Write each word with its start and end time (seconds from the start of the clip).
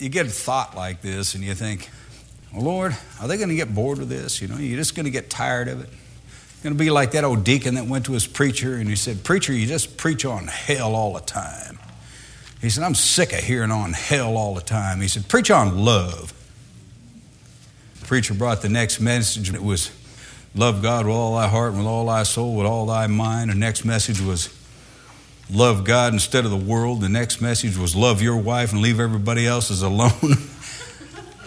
You 0.00 0.08
get 0.08 0.26
a 0.26 0.30
thought 0.30 0.76
like 0.76 1.02
this 1.02 1.34
and 1.34 1.42
you 1.42 1.54
think, 1.54 1.90
well, 2.54 2.62
Lord, 2.62 2.96
are 3.20 3.26
they 3.26 3.36
going 3.36 3.48
to 3.48 3.56
get 3.56 3.74
bored 3.74 3.98
with 3.98 4.08
this? 4.08 4.40
You 4.40 4.46
know, 4.46 4.56
you're 4.56 4.76
just 4.76 4.94
going 4.94 5.06
to 5.06 5.10
get 5.10 5.28
tired 5.28 5.66
of 5.66 5.82
it. 5.82 5.88
Going 6.62 6.72
to 6.72 6.78
be 6.78 6.90
like 6.90 7.10
that 7.12 7.24
old 7.24 7.42
deacon 7.42 7.74
that 7.74 7.86
went 7.86 8.06
to 8.06 8.12
his 8.12 8.24
preacher 8.24 8.76
and 8.76 8.88
he 8.88 8.94
said, 8.94 9.24
Preacher, 9.24 9.52
you 9.52 9.66
just 9.66 9.96
preach 9.96 10.24
on 10.24 10.46
hell 10.46 10.94
all 10.94 11.14
the 11.14 11.20
time. 11.20 11.80
He 12.60 12.70
said, 12.70 12.84
I'm 12.84 12.94
sick 12.94 13.32
of 13.32 13.40
hearing 13.40 13.72
on 13.72 13.92
hell 13.92 14.36
all 14.36 14.54
the 14.54 14.60
time. 14.60 15.00
He 15.00 15.08
said, 15.08 15.28
Preach 15.28 15.50
on 15.50 15.84
love. 15.84 16.32
The 17.98 18.06
preacher 18.06 18.34
brought 18.34 18.62
the 18.62 18.68
next 18.68 19.00
message 19.00 19.48
and 19.48 19.56
it 19.56 19.64
was, 19.64 19.90
Love 20.54 20.80
God 20.80 21.06
with 21.06 21.14
all 21.16 21.34
thy 21.36 21.48
heart 21.48 21.70
and 21.70 21.78
with 21.78 21.88
all 21.88 22.06
thy 22.06 22.22
soul, 22.22 22.54
with 22.54 22.66
all 22.68 22.86
thy 22.86 23.08
mind. 23.08 23.50
The 23.50 23.56
next 23.56 23.84
message 23.84 24.20
was, 24.20 24.48
love 25.50 25.84
God 25.84 26.12
instead 26.12 26.44
of 26.44 26.50
the 26.50 26.56
world. 26.56 27.00
The 27.00 27.08
next 27.08 27.40
message 27.40 27.76
was 27.76 27.96
love 27.96 28.22
your 28.22 28.36
wife 28.36 28.72
and 28.72 28.80
leave 28.80 29.00
everybody 29.00 29.46
else's 29.46 29.82
alone. 29.82 30.12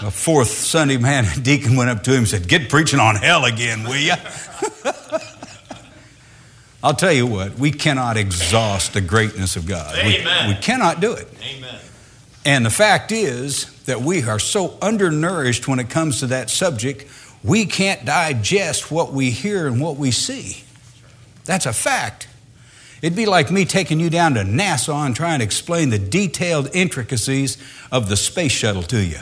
A 0.03 0.09
fourth 0.09 0.49
Sunday 0.49 0.97
man, 0.97 1.25
a 1.25 1.39
deacon 1.39 1.75
went 1.75 1.91
up 1.91 2.01
to 2.05 2.11
him 2.11 2.19
and 2.19 2.27
said, 2.27 2.47
Get 2.47 2.69
preaching 2.69 2.99
on 2.99 3.17
hell 3.17 3.45
again, 3.45 3.83
will 3.83 3.97
you? 3.97 4.13
I'll 6.83 6.95
tell 6.95 7.11
you 7.11 7.27
what, 7.27 7.59
we 7.59 7.69
cannot 7.69 8.17
exhaust 8.17 8.93
the 8.93 9.01
greatness 9.01 9.55
of 9.55 9.67
God. 9.67 9.95
Amen. 9.95 10.47
We, 10.47 10.55
we 10.55 10.59
cannot 10.59 11.01
do 11.01 11.13
it. 11.13 11.27
Amen. 11.43 11.79
And 12.43 12.65
the 12.65 12.71
fact 12.71 13.11
is 13.11 13.65
that 13.83 14.01
we 14.01 14.23
are 14.23 14.39
so 14.39 14.75
undernourished 14.81 15.67
when 15.67 15.77
it 15.77 15.91
comes 15.91 16.21
to 16.21 16.27
that 16.27 16.49
subject, 16.49 17.05
we 17.43 17.67
can't 17.67 18.03
digest 18.03 18.91
what 18.91 19.13
we 19.13 19.29
hear 19.29 19.67
and 19.67 19.79
what 19.79 19.97
we 19.97 20.09
see. 20.09 20.63
That's 21.45 21.67
a 21.67 21.73
fact. 21.73 22.27
It'd 23.01 23.15
be 23.15 23.25
like 23.25 23.49
me 23.49 23.65
taking 23.65 23.99
you 23.99 24.09
down 24.09 24.35
to 24.35 24.41
NASA 24.41 24.93
and 25.05 25.15
trying 25.15 25.39
to 25.39 25.45
explain 25.45 25.89
the 25.89 25.97
detailed 25.97 26.69
intricacies 26.73 27.57
of 27.91 28.09
the 28.09 28.15
space 28.15 28.51
shuttle 28.51 28.83
to 28.83 29.03
you. 29.03 29.17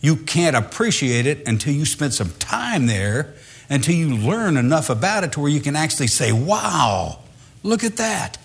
You 0.00 0.16
can't 0.16 0.54
appreciate 0.54 1.26
it 1.26 1.48
until 1.48 1.72
you 1.72 1.86
spend 1.86 2.12
some 2.12 2.30
time 2.38 2.86
there, 2.86 3.34
until 3.70 3.94
you 3.94 4.14
learn 4.14 4.58
enough 4.58 4.90
about 4.90 5.24
it 5.24 5.32
to 5.32 5.40
where 5.40 5.50
you 5.50 5.60
can 5.60 5.74
actually 5.74 6.08
say, 6.08 6.30
wow, 6.32 7.20
look 7.62 7.82
at 7.82 7.96
that. 7.96 8.36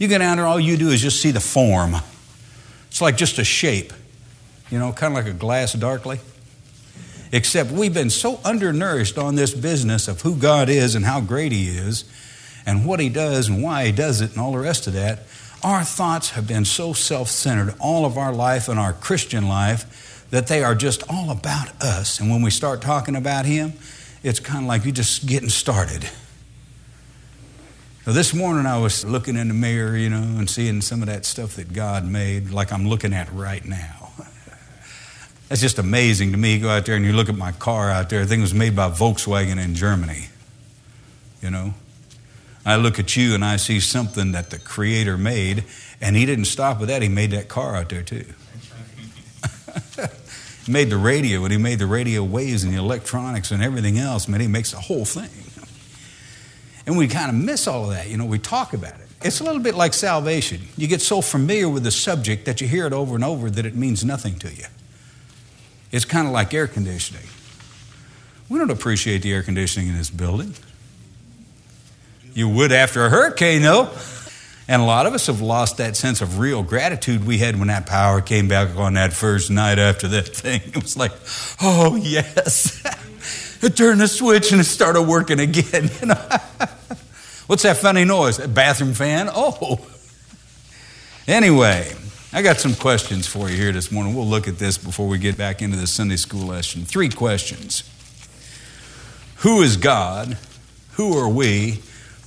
You 0.00 0.08
get 0.08 0.18
down 0.18 0.38
there, 0.38 0.46
all 0.46 0.58
you 0.58 0.76
do 0.76 0.88
is 0.88 1.00
just 1.00 1.22
see 1.22 1.30
the 1.30 1.40
form. 1.40 1.94
It's 2.88 3.00
like 3.00 3.16
just 3.16 3.38
a 3.38 3.44
shape, 3.44 3.92
you 4.68 4.80
know, 4.80 4.92
kind 4.92 5.16
of 5.16 5.24
like 5.24 5.32
a 5.32 5.36
glass 5.36 5.74
darkly. 5.74 6.18
Except 7.30 7.70
we've 7.70 7.94
been 7.94 8.10
so 8.10 8.40
undernourished 8.44 9.16
on 9.16 9.36
this 9.36 9.54
business 9.54 10.08
of 10.08 10.22
who 10.22 10.34
God 10.34 10.68
is 10.68 10.96
and 10.96 11.04
how 11.04 11.20
great 11.20 11.52
He 11.52 11.68
is 11.68 12.04
and 12.66 12.86
what 12.86 13.00
he 13.00 13.08
does 13.08 13.48
and 13.48 13.62
why 13.62 13.86
he 13.86 13.92
does 13.92 14.20
it 14.20 14.32
and 14.32 14.40
all 14.40 14.52
the 14.52 14.58
rest 14.58 14.86
of 14.86 14.92
that, 14.94 15.20
our 15.62 15.84
thoughts 15.84 16.30
have 16.30 16.46
been 16.46 16.64
so 16.64 16.92
self 16.92 17.28
centered 17.28 17.74
all 17.78 18.04
of 18.04 18.16
our 18.16 18.32
life 18.32 18.68
and 18.68 18.78
our 18.78 18.92
Christian 18.92 19.48
life 19.48 20.26
that 20.30 20.46
they 20.46 20.62
are 20.62 20.74
just 20.74 21.02
all 21.10 21.30
about 21.30 21.68
us. 21.82 22.20
And 22.20 22.30
when 22.30 22.42
we 22.42 22.50
start 22.50 22.80
talking 22.80 23.16
about 23.16 23.44
him, 23.46 23.72
it's 24.22 24.40
kind 24.40 24.64
of 24.64 24.68
like 24.68 24.84
you're 24.84 24.94
just 24.94 25.26
getting 25.26 25.48
started. 25.48 26.08
So 28.04 28.12
this 28.12 28.32
morning 28.32 28.64
I 28.64 28.78
was 28.78 29.04
looking 29.04 29.36
in 29.36 29.48
the 29.48 29.54
mirror, 29.54 29.96
you 29.96 30.08
know, 30.08 30.22
and 30.22 30.48
seeing 30.48 30.80
some 30.80 31.02
of 31.02 31.08
that 31.08 31.26
stuff 31.26 31.56
that 31.56 31.72
God 31.72 32.06
made, 32.06 32.50
like 32.50 32.72
I'm 32.72 32.88
looking 32.88 33.12
at 33.12 33.30
right 33.32 33.64
now. 33.64 34.10
That's 35.48 35.60
just 35.60 35.78
amazing 35.78 36.32
to 36.32 36.38
me. 36.38 36.54
You 36.54 36.60
go 36.60 36.70
out 36.70 36.86
there 36.86 36.96
and 36.96 37.04
you 37.04 37.12
look 37.12 37.28
at 37.28 37.36
my 37.36 37.52
car 37.52 37.90
out 37.90 38.08
there. 38.08 38.20
The 38.20 38.26
thing 38.26 38.40
was 38.40 38.54
made 38.54 38.74
by 38.74 38.88
Volkswagen 38.88 39.62
in 39.62 39.74
Germany. 39.74 40.28
You 41.42 41.50
know, 41.50 41.74
I 42.64 42.76
look 42.76 42.98
at 42.98 43.16
you 43.16 43.34
and 43.34 43.44
I 43.44 43.56
see 43.56 43.80
something 43.80 44.32
that 44.32 44.50
the 44.50 44.58
Creator 44.58 45.16
made, 45.16 45.64
and 46.00 46.16
He 46.16 46.26
didn't 46.26 46.44
stop 46.46 46.78
with 46.78 46.88
that. 46.88 47.02
He 47.02 47.08
made 47.08 47.30
that 47.30 47.48
car 47.48 47.76
out 47.76 47.88
there 47.88 48.02
too. 48.02 48.26
he 50.66 50.72
made 50.72 50.90
the 50.90 50.98
radio, 50.98 51.42
and 51.44 51.52
He 51.52 51.58
made 51.58 51.78
the 51.78 51.86
radio 51.86 52.22
waves 52.22 52.62
and 52.64 52.72
the 52.72 52.78
electronics 52.78 53.50
and 53.50 53.62
everything 53.62 53.98
else. 53.98 54.28
Man, 54.28 54.40
He 54.40 54.46
makes 54.46 54.72
the 54.72 54.80
whole 54.80 55.04
thing. 55.04 55.30
And 56.86 56.96
we 56.96 57.08
kind 57.08 57.30
of 57.30 57.36
miss 57.36 57.66
all 57.66 57.84
of 57.84 57.90
that. 57.90 58.08
You 58.08 58.16
know, 58.16 58.24
we 58.24 58.38
talk 58.38 58.72
about 58.72 58.94
it. 58.94 59.06
It's 59.22 59.40
a 59.40 59.44
little 59.44 59.60
bit 59.60 59.74
like 59.74 59.92
salvation. 59.92 60.62
You 60.76 60.86
get 60.86 61.02
so 61.02 61.20
familiar 61.20 61.68
with 61.68 61.84
the 61.84 61.90
subject 61.90 62.46
that 62.46 62.60
you 62.60 62.68
hear 62.68 62.86
it 62.86 62.92
over 62.92 63.14
and 63.14 63.24
over 63.24 63.50
that 63.50 63.66
it 63.66 63.74
means 63.74 64.04
nothing 64.04 64.38
to 64.38 64.48
you. 64.48 64.64
It's 65.92 66.04
kind 66.04 66.26
of 66.26 66.32
like 66.32 66.54
air 66.54 66.66
conditioning. 66.66 67.26
We 68.48 68.58
don't 68.58 68.70
appreciate 68.70 69.22
the 69.22 69.32
air 69.32 69.42
conditioning 69.42 69.88
in 69.88 69.96
this 69.96 70.10
building. 70.10 70.54
You 72.32 72.48
would 72.48 72.72
after 72.72 73.04
a 73.04 73.08
hurricane, 73.10 73.62
though. 73.62 73.90
And 74.68 74.80
a 74.80 74.84
lot 74.84 75.06
of 75.06 75.14
us 75.14 75.26
have 75.26 75.40
lost 75.40 75.78
that 75.78 75.96
sense 75.96 76.20
of 76.20 76.38
real 76.38 76.62
gratitude 76.62 77.26
we 77.26 77.38
had 77.38 77.58
when 77.58 77.66
that 77.68 77.86
power 77.86 78.20
came 78.20 78.46
back 78.46 78.76
on 78.76 78.94
that 78.94 79.12
first 79.12 79.50
night 79.50 79.80
after 79.80 80.06
that 80.08 80.28
thing. 80.28 80.60
It 80.64 80.80
was 80.80 80.96
like, 80.96 81.10
oh, 81.60 81.96
yes. 81.96 82.80
it 83.62 83.76
turned 83.76 84.00
the 84.00 84.06
switch 84.06 84.52
and 84.52 84.60
it 84.60 84.64
started 84.64 85.02
working 85.02 85.40
again. 85.40 85.90
You 86.00 86.06
know? 86.06 86.28
What's 87.48 87.64
that 87.64 87.78
funny 87.78 88.04
noise? 88.04 88.38
Bathroom 88.38 88.94
fan? 88.94 89.28
Oh. 89.28 89.84
Anyway, 91.26 91.92
I 92.32 92.42
got 92.42 92.58
some 92.58 92.76
questions 92.76 93.26
for 93.26 93.50
you 93.50 93.56
here 93.56 93.72
this 93.72 93.90
morning. 93.90 94.14
We'll 94.14 94.28
look 94.28 94.46
at 94.46 94.58
this 94.58 94.78
before 94.78 95.08
we 95.08 95.18
get 95.18 95.36
back 95.36 95.62
into 95.62 95.76
the 95.76 95.88
Sunday 95.88 96.14
school 96.14 96.46
lesson. 96.46 96.84
Three 96.84 97.08
questions 97.08 97.82
Who 99.38 99.62
is 99.62 99.76
God? 99.76 100.38
Who 100.92 101.18
are 101.18 101.28
we? 101.28 101.80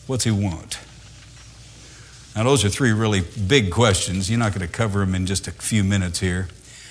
What's 0.08 0.24
He 0.24 0.32
want? 0.32 0.80
Now, 2.36 2.44
those 2.44 2.66
are 2.66 2.70
three 2.70 2.92
really 2.92 3.22
big 3.22 3.72
questions. 3.72 4.30
You're 4.30 4.40
not 4.40 4.54
going 4.54 4.66
to 4.68 4.72
cover 4.72 5.00
them 5.00 5.14
in 5.14 5.26
just 5.26 5.48
a 5.48 5.52
few 5.52 5.84
minutes 5.84 6.20
here. 6.20 6.48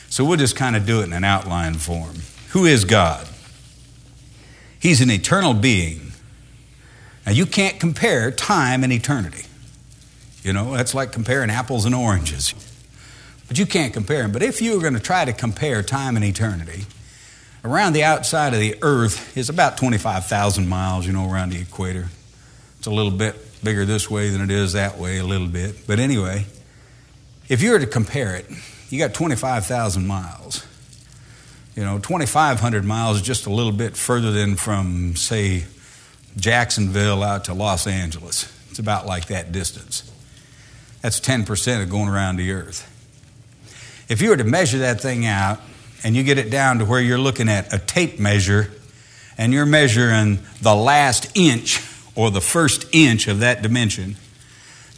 So 0.08 0.24
we'll 0.24 0.36
just 0.36 0.56
kind 0.56 0.76
of 0.76 0.86
do 0.86 1.00
it 1.00 1.04
in 1.04 1.12
an 1.12 1.24
outline 1.24 1.74
form. 1.74 2.16
Who 2.50 2.64
is 2.64 2.84
God? 2.84 3.26
He's 4.78 5.00
an 5.00 5.10
eternal 5.10 5.54
being. 5.54 6.12
Now, 7.26 7.32
you 7.32 7.46
can't 7.46 7.80
compare 7.80 8.30
time 8.30 8.84
and 8.84 8.92
eternity. 8.92 9.46
You 10.42 10.52
know, 10.52 10.76
that's 10.76 10.94
like 10.94 11.12
comparing 11.12 11.50
apples 11.50 11.84
and 11.84 11.94
oranges. 11.94 12.54
But 13.48 13.58
you 13.58 13.66
can't 13.66 13.92
compare 13.92 14.22
them. 14.22 14.32
But 14.32 14.42
if 14.42 14.60
you 14.60 14.74
were 14.74 14.80
going 14.80 14.94
to 14.94 15.00
try 15.00 15.24
to 15.24 15.32
compare 15.32 15.82
time 15.82 16.16
and 16.16 16.24
eternity, 16.24 16.84
around 17.64 17.92
the 17.92 18.02
outside 18.04 18.54
of 18.54 18.60
the 18.60 18.76
earth 18.82 19.36
is 19.36 19.48
about 19.48 19.76
25,000 19.76 20.68
miles, 20.68 21.06
you 21.06 21.12
know, 21.12 21.30
around 21.30 21.50
the 21.50 21.60
equator. 21.60 22.08
It's 22.82 22.88
a 22.88 22.90
little 22.90 23.12
bit 23.12 23.36
bigger 23.62 23.84
this 23.84 24.10
way 24.10 24.30
than 24.30 24.40
it 24.40 24.50
is 24.50 24.72
that 24.72 24.98
way, 24.98 25.18
a 25.18 25.24
little 25.24 25.46
bit. 25.46 25.86
But 25.86 26.00
anyway, 26.00 26.46
if 27.48 27.62
you 27.62 27.70
were 27.70 27.78
to 27.78 27.86
compare 27.86 28.34
it, 28.34 28.46
you 28.90 28.98
got 28.98 29.14
25,000 29.14 30.04
miles. 30.04 30.66
You 31.76 31.84
know, 31.84 32.00
2,500 32.00 32.84
miles 32.84 33.18
is 33.18 33.22
just 33.22 33.46
a 33.46 33.50
little 33.50 33.70
bit 33.70 33.96
further 33.96 34.32
than 34.32 34.56
from, 34.56 35.14
say, 35.14 35.62
Jacksonville 36.36 37.22
out 37.22 37.44
to 37.44 37.54
Los 37.54 37.86
Angeles. 37.86 38.52
It's 38.70 38.80
about 38.80 39.06
like 39.06 39.26
that 39.26 39.52
distance. 39.52 40.10
That's 41.02 41.20
10% 41.20 41.84
of 41.84 41.88
going 41.88 42.08
around 42.08 42.34
the 42.34 42.50
earth. 42.50 42.88
If 44.08 44.20
you 44.20 44.30
were 44.30 44.36
to 44.36 44.42
measure 44.42 44.78
that 44.78 45.00
thing 45.00 45.24
out 45.24 45.60
and 46.02 46.16
you 46.16 46.24
get 46.24 46.36
it 46.36 46.50
down 46.50 46.80
to 46.80 46.84
where 46.84 47.00
you're 47.00 47.16
looking 47.16 47.48
at 47.48 47.72
a 47.72 47.78
tape 47.78 48.18
measure 48.18 48.72
and 49.38 49.52
you're 49.52 49.66
measuring 49.66 50.40
the 50.60 50.74
last 50.74 51.30
inch 51.36 51.80
or 52.14 52.30
the 52.30 52.40
first 52.40 52.86
inch 52.92 53.28
of 53.28 53.40
that 53.40 53.62
dimension. 53.62 54.16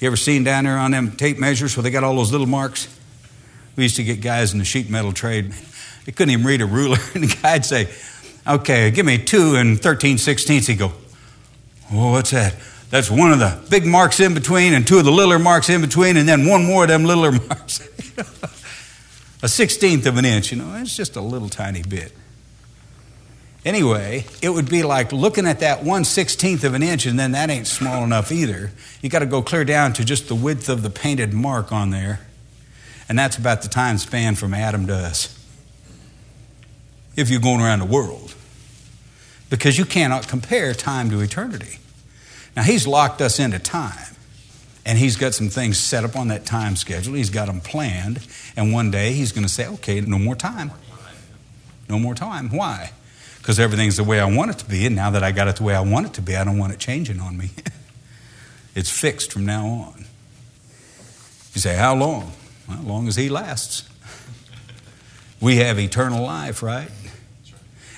You 0.01 0.09
ever 0.09 0.17
seen 0.17 0.45
down 0.45 0.65
there 0.65 0.77
on 0.77 0.91
them 0.91 1.13
tape 1.13 1.39
measures 1.39 1.77
where 1.77 1.83
they 1.83 1.91
got 1.91 2.05
all 2.05 2.17
those 2.17 2.33
little 2.33 2.47
marks? 2.47 2.89
We 3.77 3.85
used 3.85 3.97
to 3.97 4.05
get 4.05 4.21
guys 4.21 4.53
in 4.53 4.59
the 4.59 4.65
sheet 4.65 4.91
metal 4.91 5.13
trade. 5.13 5.53
They 6.05 6.13
couldn't 6.13 6.33
even 6.33 6.47
read 6.47 6.61
a 6.61 6.67
ruler, 6.67 6.99
and 7.15 7.25
the 7.25 7.39
guy'd 7.43 7.65
say, 7.65 7.89
Okay, 8.47 8.91
give 8.91 9.07
me 9.07 9.17
two 9.17 9.57
and 9.57 9.81
13 9.81 10.19
sixteenths. 10.19 10.67
He'd 10.67 10.79
go, 10.79 10.93
Oh, 11.93 12.13
what's 12.13 12.31
that? 12.33 12.55
That's 12.91 13.11
one 13.11 13.33
of 13.33 13.39
the 13.39 13.59
big 13.71 13.87
marks 13.87 14.21
in 14.21 14.35
between 14.35 14.75
and 14.75 14.87
two 14.87 14.99
of 14.99 15.05
the 15.05 15.11
littler 15.11 15.39
marks 15.39 15.69
in 15.69 15.81
between, 15.81 16.17
and 16.17 16.29
then 16.29 16.47
one 16.47 16.65
more 16.65 16.85
of 16.85 16.89
them 16.89 17.05
littler 17.05 17.33
marks. 17.49 17.81
a 19.43 19.49
sixteenth 19.49 20.07
of 20.07 20.17
an 20.17 20.25
inch, 20.25 20.53
you 20.53 20.59
know, 20.59 20.75
it's 20.77 20.97
just 20.97 21.17
a 21.17 21.21
little 21.21 21.49
tiny 21.49 21.83
bit. 21.83 22.13
Anyway, 23.65 24.27
it 24.43 24.51
would 24.51 24.69
be 24.69 24.83
like 24.83 25.11
looking 25.11 25.47
at 25.47 25.61
that 25.61 25.83
1 25.83 26.03
16th 26.03 26.65
of 26.65 26.75
an 26.75 26.83
inch, 26.83 27.07
and 27.07 27.19
then 27.19 27.33
that 27.33 27.49
ain't 27.49 27.67
small 27.67 28.05
enough 28.05 28.31
either. 28.31 28.71
You 29.01 29.09
got 29.09 29.21
to 29.21 29.27
go 29.27 29.41
clear 29.41 29.65
down 29.65 29.95
to 29.95 30.05
just 30.05 30.29
the 30.29 30.35
width 30.35 30.69
of 30.69 30.83
the 30.83 30.91
painted 30.91 31.33
mark 31.33 31.73
on 31.73 31.91
there. 31.91 32.21
And 33.09 33.19
that's 33.19 33.39
about 33.39 33.63
the 33.63 33.69
time 33.69 33.97
span 33.99 34.35
from 34.35 34.53
Adam 34.53 34.87
to 34.89 34.95
us. 34.95 35.31
If 37.17 37.31
you're 37.31 37.41
going 37.41 37.61
around 37.61 37.79
the 37.79 37.87
world. 37.87 38.35
Because 39.49 39.79
you 39.79 39.85
cannot 39.85 40.29
compare 40.29 40.75
time 40.75 41.11
to 41.11 41.21
eternity. 41.21 41.79
Now, 42.57 42.65
He's 42.65 42.87
locked 42.87 43.23
us 43.23 43.39
into 43.39 43.59
time. 43.59 44.15
And 44.85 44.99
He's 44.99 45.17
got 45.17 45.33
some 45.33 45.49
things 45.49 45.79
set 45.79 46.05
up 46.05 46.17
on 46.17 46.29
that 46.29 46.45
time 46.45 46.77
schedule. 46.77 47.15
He's 47.15 47.31
got 47.31 47.47
them 47.47 47.61
planned. 47.61 48.27
And 48.57 48.73
one 48.75 48.91
day 48.91 49.13
He's 49.13 49.33
going 49.33 49.47
to 49.47 49.53
say, 49.53 49.67
okay, 49.69 50.03
no 50.03 50.19
more 50.19 50.35
time. 50.35 50.71
No 51.89 51.99
more 51.99 52.15
time. 52.15 52.51
Why? 52.51 52.91
Because 53.45 53.61
everything's 53.61 53.99
the 53.99 54.05
way 54.05 54.21
I 54.21 54.25
want 54.25 54.53
it 54.53 54.59
to 54.61 54.65
be. 54.65 54.87
And 54.87 54.97
now 54.97 55.11
that 55.11 55.23
I 55.23 55.31
got 55.31 55.49
it 55.49 55.57
the 55.57 55.65
way 55.65 55.75
I 55.75 55.83
want 55.83 56.07
it 56.07 56.15
to 56.15 56.23
be, 56.23 56.35
I 56.35 56.45
don't 56.45 56.57
want 56.57 56.73
it 56.73 56.79
changing 56.79 57.21
on 57.21 57.37
me. 57.37 57.51
it's 58.75 58.89
fixed 58.89 59.31
from 59.31 59.45
now 59.45 59.67
on. 59.67 60.07
You 61.53 61.61
say, 61.61 61.77
How 61.77 61.95
long? 61.95 62.33
Well, 62.67 62.79
as 62.79 62.85
long 62.87 63.07
as 63.07 63.17
He 63.17 63.29
lasts. 63.29 63.87
We 65.43 65.57
have 65.57 65.79
eternal 65.79 66.25
life, 66.25 66.63
right? 66.63 66.89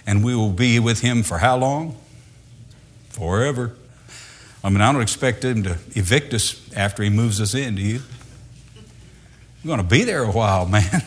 And 0.05 0.25
we 0.25 0.35
will 0.35 0.51
be 0.51 0.81
with 0.81 0.99
Him 0.99 1.23
for 1.23 1.39
how 1.39 1.57
long? 1.57 1.97
Forever. 3.11 3.77
I 4.65 4.71
mean, 4.71 4.81
I 4.81 4.91
don't 4.91 5.01
expect 5.01 5.45
Him 5.45 5.63
to 5.63 5.79
evict 5.95 6.35
us 6.35 6.61
after 6.75 7.05
He 7.05 7.09
moves 7.09 7.41
us 7.41 7.55
in, 7.55 7.77
do 7.77 7.83
you? 7.83 8.01
We're 9.63 9.69
going 9.69 9.79
to 9.79 9.85
be 9.85 10.03
there 10.03 10.25
a 10.25 10.33
while, 10.33 10.67
man. 10.67 11.05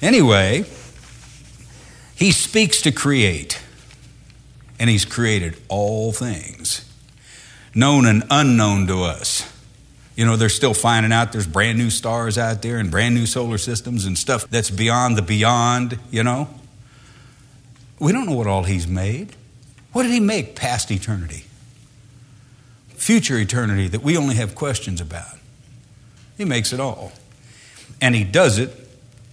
anyway, 0.00 0.64
He 2.18 2.32
speaks 2.32 2.82
to 2.82 2.90
create, 2.90 3.62
and 4.80 4.90
He's 4.90 5.04
created 5.04 5.56
all 5.68 6.10
things, 6.10 6.84
known 7.76 8.06
and 8.06 8.24
unknown 8.28 8.88
to 8.88 9.04
us. 9.04 9.48
You 10.16 10.26
know, 10.26 10.34
they're 10.34 10.48
still 10.48 10.74
finding 10.74 11.12
out 11.12 11.30
there's 11.30 11.46
brand 11.46 11.78
new 11.78 11.90
stars 11.90 12.36
out 12.36 12.60
there 12.60 12.78
and 12.78 12.90
brand 12.90 13.14
new 13.14 13.24
solar 13.24 13.56
systems 13.56 14.04
and 14.04 14.18
stuff 14.18 14.50
that's 14.50 14.68
beyond 14.68 15.16
the 15.16 15.22
beyond, 15.22 15.96
you 16.10 16.24
know. 16.24 16.48
We 18.00 18.10
don't 18.10 18.26
know 18.26 18.34
what 18.34 18.48
all 18.48 18.64
He's 18.64 18.88
made. 18.88 19.36
What 19.92 20.02
did 20.02 20.10
He 20.10 20.18
make 20.18 20.56
past 20.56 20.90
eternity? 20.90 21.44
Future 22.96 23.38
eternity 23.38 23.86
that 23.86 24.02
we 24.02 24.16
only 24.16 24.34
have 24.34 24.56
questions 24.56 25.00
about. 25.00 25.38
He 26.36 26.44
makes 26.44 26.72
it 26.72 26.80
all. 26.80 27.12
And 28.00 28.16
He 28.16 28.24
does 28.24 28.58
it 28.58 28.74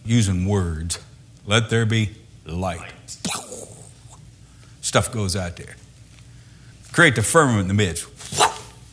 using 0.06 0.46
words. 0.46 1.00
Let 1.48 1.72
there 1.72 1.88
be 1.88 2.12
light. 2.46 2.94
Stuff 4.82 5.12
goes 5.12 5.36
out 5.36 5.56
there. 5.58 5.76
Create 6.92 7.16
the 7.16 7.24
firmament 7.24 7.62
in 7.62 7.68
the 7.68 7.74
midst. 7.74 8.08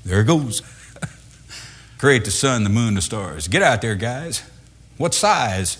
There 0.04 0.20
it 0.20 0.24
goes 0.24 0.62
create 1.98 2.24
the 2.24 2.30
sun, 2.30 2.64
the 2.64 2.70
moon, 2.70 2.94
the 2.94 3.02
stars. 3.02 3.46
Get 3.46 3.62
out 3.62 3.82
there, 3.82 3.94
guys. 3.94 4.42
What 4.96 5.14
size? 5.14 5.78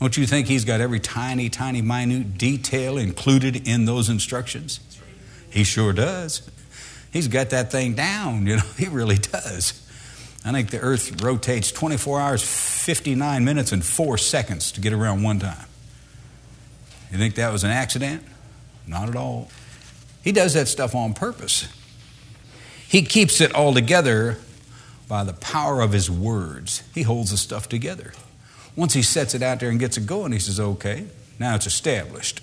Don't 0.00 0.16
you 0.16 0.26
think 0.26 0.46
he's 0.46 0.64
got 0.64 0.80
every 0.80 1.00
tiny, 1.00 1.48
tiny, 1.48 1.82
minute 1.82 2.38
detail 2.38 2.96
included 2.96 3.68
in 3.68 3.84
those 3.84 4.08
instructions? 4.08 4.80
He 5.50 5.64
sure 5.64 5.92
does. 5.92 6.48
He's 7.12 7.28
got 7.28 7.50
that 7.50 7.72
thing 7.72 7.94
down, 7.94 8.46
you 8.46 8.56
know, 8.56 8.62
he 8.78 8.86
really 8.86 9.16
does. 9.18 9.84
I 10.44 10.52
think 10.52 10.70
the 10.70 10.78
earth 10.78 11.20
rotates 11.22 11.72
24 11.72 12.20
hours, 12.20 12.42
59 12.42 13.44
minutes, 13.44 13.72
and 13.72 13.84
4 13.84 14.16
seconds 14.18 14.72
to 14.72 14.80
get 14.80 14.92
around 14.92 15.22
one 15.22 15.40
time. 15.40 15.66
You 17.10 17.18
think 17.18 17.34
that 17.36 17.52
was 17.52 17.64
an 17.64 17.70
accident? 17.70 18.22
Not 18.86 19.08
at 19.08 19.16
all. 19.16 19.48
He 20.22 20.32
does 20.32 20.54
that 20.54 20.68
stuff 20.68 20.94
on 20.94 21.14
purpose. 21.14 21.68
He 22.88 23.02
keeps 23.02 23.40
it 23.40 23.54
all 23.54 23.74
together 23.74 24.38
by 25.08 25.24
the 25.24 25.32
power 25.32 25.80
of 25.80 25.92
his 25.92 26.10
words. 26.10 26.82
He 26.94 27.02
holds 27.02 27.30
the 27.30 27.36
stuff 27.36 27.68
together. 27.68 28.12
Once 28.76 28.94
he 28.94 29.02
sets 29.02 29.34
it 29.34 29.42
out 29.42 29.60
there 29.60 29.70
and 29.70 29.80
gets 29.80 29.96
it 29.96 30.06
going, 30.06 30.32
he 30.32 30.38
says, 30.38 30.60
okay, 30.60 31.06
now 31.38 31.54
it's 31.54 31.66
established. 31.66 32.40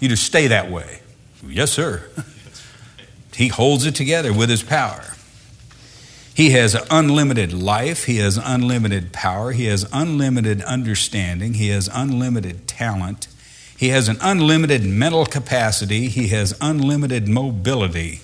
You 0.00 0.08
just 0.08 0.24
stay 0.24 0.46
that 0.48 0.70
way. 0.70 1.00
Yes, 1.46 1.72
sir. 1.72 2.08
he 3.34 3.48
holds 3.48 3.86
it 3.86 3.94
together 3.94 4.32
with 4.32 4.48
his 4.48 4.62
power. 4.62 5.04
He 6.34 6.50
has 6.50 6.76
unlimited 6.90 7.52
life. 7.52 8.04
He 8.04 8.18
has 8.18 8.36
unlimited 8.36 9.12
power. 9.12 9.52
He 9.52 9.66
has 9.66 9.88
unlimited 9.92 10.60
understanding. 10.62 11.54
He 11.54 11.68
has 11.68 11.88
unlimited 11.92 12.68
talent. 12.68 13.28
He 13.76 13.88
has 13.88 14.08
an 14.08 14.16
unlimited 14.22 14.84
mental 14.84 15.26
capacity. 15.26 16.08
He 16.08 16.28
has 16.28 16.56
unlimited 16.60 17.28
mobility. 17.28 18.20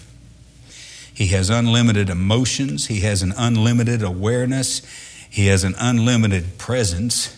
He 1.13 1.27
has 1.29 1.51
unlimited 1.51 2.09
emotions. 2.09 2.87
He 2.87 3.01
has 3.01 3.23
an 3.23 3.35
unlimited 3.37 4.03
awareness. 4.03 4.81
He 5.29 5.47
has 5.47 5.63
an 5.65 5.75
unlimited 5.79 6.59
presence 6.59 7.37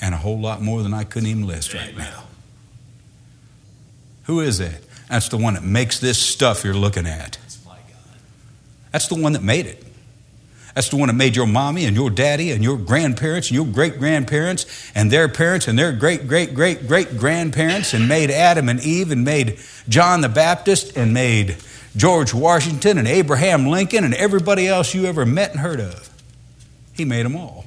and 0.00 0.14
a 0.14 0.18
whole 0.18 0.38
lot 0.38 0.60
more 0.60 0.82
than 0.82 0.92
I 0.92 1.04
couldn't 1.04 1.28
even 1.28 1.46
list 1.46 1.72
right 1.74 1.96
now. 1.96 2.24
Who 4.24 4.40
is 4.40 4.58
that? 4.58 4.82
That's 5.08 5.28
the 5.28 5.38
one 5.38 5.54
that 5.54 5.62
makes 5.62 6.00
this 6.00 6.18
stuff 6.18 6.64
you're 6.64 6.74
looking 6.74 7.06
at. 7.06 7.38
That's 8.92 9.08
the 9.08 9.14
one 9.14 9.32
that 9.32 9.42
made 9.42 9.66
it. 9.66 9.82
That's 10.74 10.88
the 10.88 10.96
one 10.96 11.08
that 11.08 11.14
made 11.14 11.36
your 11.36 11.46
mommy 11.46 11.84
and 11.84 11.94
your 11.94 12.08
daddy 12.08 12.50
and 12.50 12.64
your 12.64 12.78
grandparents 12.78 13.48
and 13.48 13.54
your 13.56 13.66
great 13.66 13.98
grandparents 13.98 14.90
and 14.94 15.10
their 15.10 15.28
parents 15.28 15.68
and 15.68 15.78
their 15.78 15.92
great 15.92 16.26
great 16.26 16.54
great 16.54 16.88
great 16.88 17.18
grandparents 17.18 17.92
and 17.92 18.08
made 18.08 18.30
Adam 18.30 18.68
and 18.68 18.80
Eve 18.80 19.10
and 19.10 19.24
made 19.24 19.58
John 19.88 20.22
the 20.22 20.30
Baptist 20.30 20.96
and 20.96 21.12
made 21.12 21.56
George 21.94 22.32
Washington 22.32 22.96
and 22.96 23.06
Abraham 23.06 23.66
Lincoln 23.66 24.04
and 24.04 24.14
everybody 24.14 24.66
else 24.66 24.94
you 24.94 25.04
ever 25.04 25.26
met 25.26 25.50
and 25.50 25.60
heard 25.60 25.80
of. 25.80 26.08
He 26.94 27.04
made 27.04 27.26
them 27.26 27.36
all. 27.36 27.66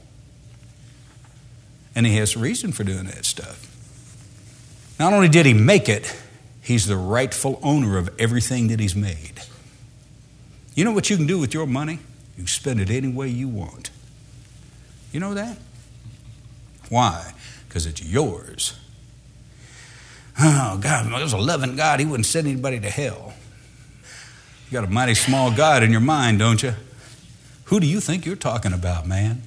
And 1.96 2.06
he 2.06 2.16
has 2.18 2.36
a 2.36 2.40
reason 2.40 2.72
for 2.72 2.84
doing 2.84 3.06
that 3.06 3.26
stuff. 3.26 3.72
Not 5.00 5.14
only 5.14 5.30
did 5.30 5.46
he 5.46 5.54
make 5.54 5.88
it, 5.88 6.16
he's 6.62 6.88
the 6.88 6.98
rightful 6.98 7.60
owner 7.62 7.98
of 7.98 8.10
everything 8.20 8.68
that 8.70 8.80
he's 8.80 8.96
made. 8.96 9.42
You 10.74 10.84
know 10.84 10.92
what 10.92 11.10
you 11.10 11.18
can 11.18 11.28
do 11.28 11.38
with 11.40 11.54
your 11.54 11.68
money? 11.68 12.00
You 12.36 12.44
can 12.44 12.48
spend 12.48 12.80
it 12.80 12.90
any 12.90 13.08
way 13.08 13.28
you 13.28 13.48
want. 13.48 13.90
You 15.12 15.20
know 15.20 15.34
that? 15.34 15.58
Why? 16.90 17.34
Because 17.68 17.86
it's 17.86 18.04
yours. 18.04 18.78
Oh, 20.40 20.78
God, 20.82 21.12
there's 21.12 21.34
a 21.34 21.38
loving 21.38 21.76
God. 21.76 22.00
He 22.00 22.06
wouldn't 22.06 22.26
send 22.26 22.48
anybody 22.48 22.80
to 22.82 22.90
hell. 22.90 23.34
You 24.70 24.74
got 24.74 24.84
a 24.84 24.92
mighty 24.92 25.14
small 25.14 25.52
God 25.52 25.84
in 25.84 25.92
your 25.92 26.02
mind, 26.02 26.40
don't 26.40 26.62
you? 26.62 26.74
Who 27.66 27.80
do 27.80 27.88
you 27.88 28.00
think 28.00 28.26
you're 28.26 28.36
talking 28.36 28.74
about, 28.74 29.08
man? 29.08 29.44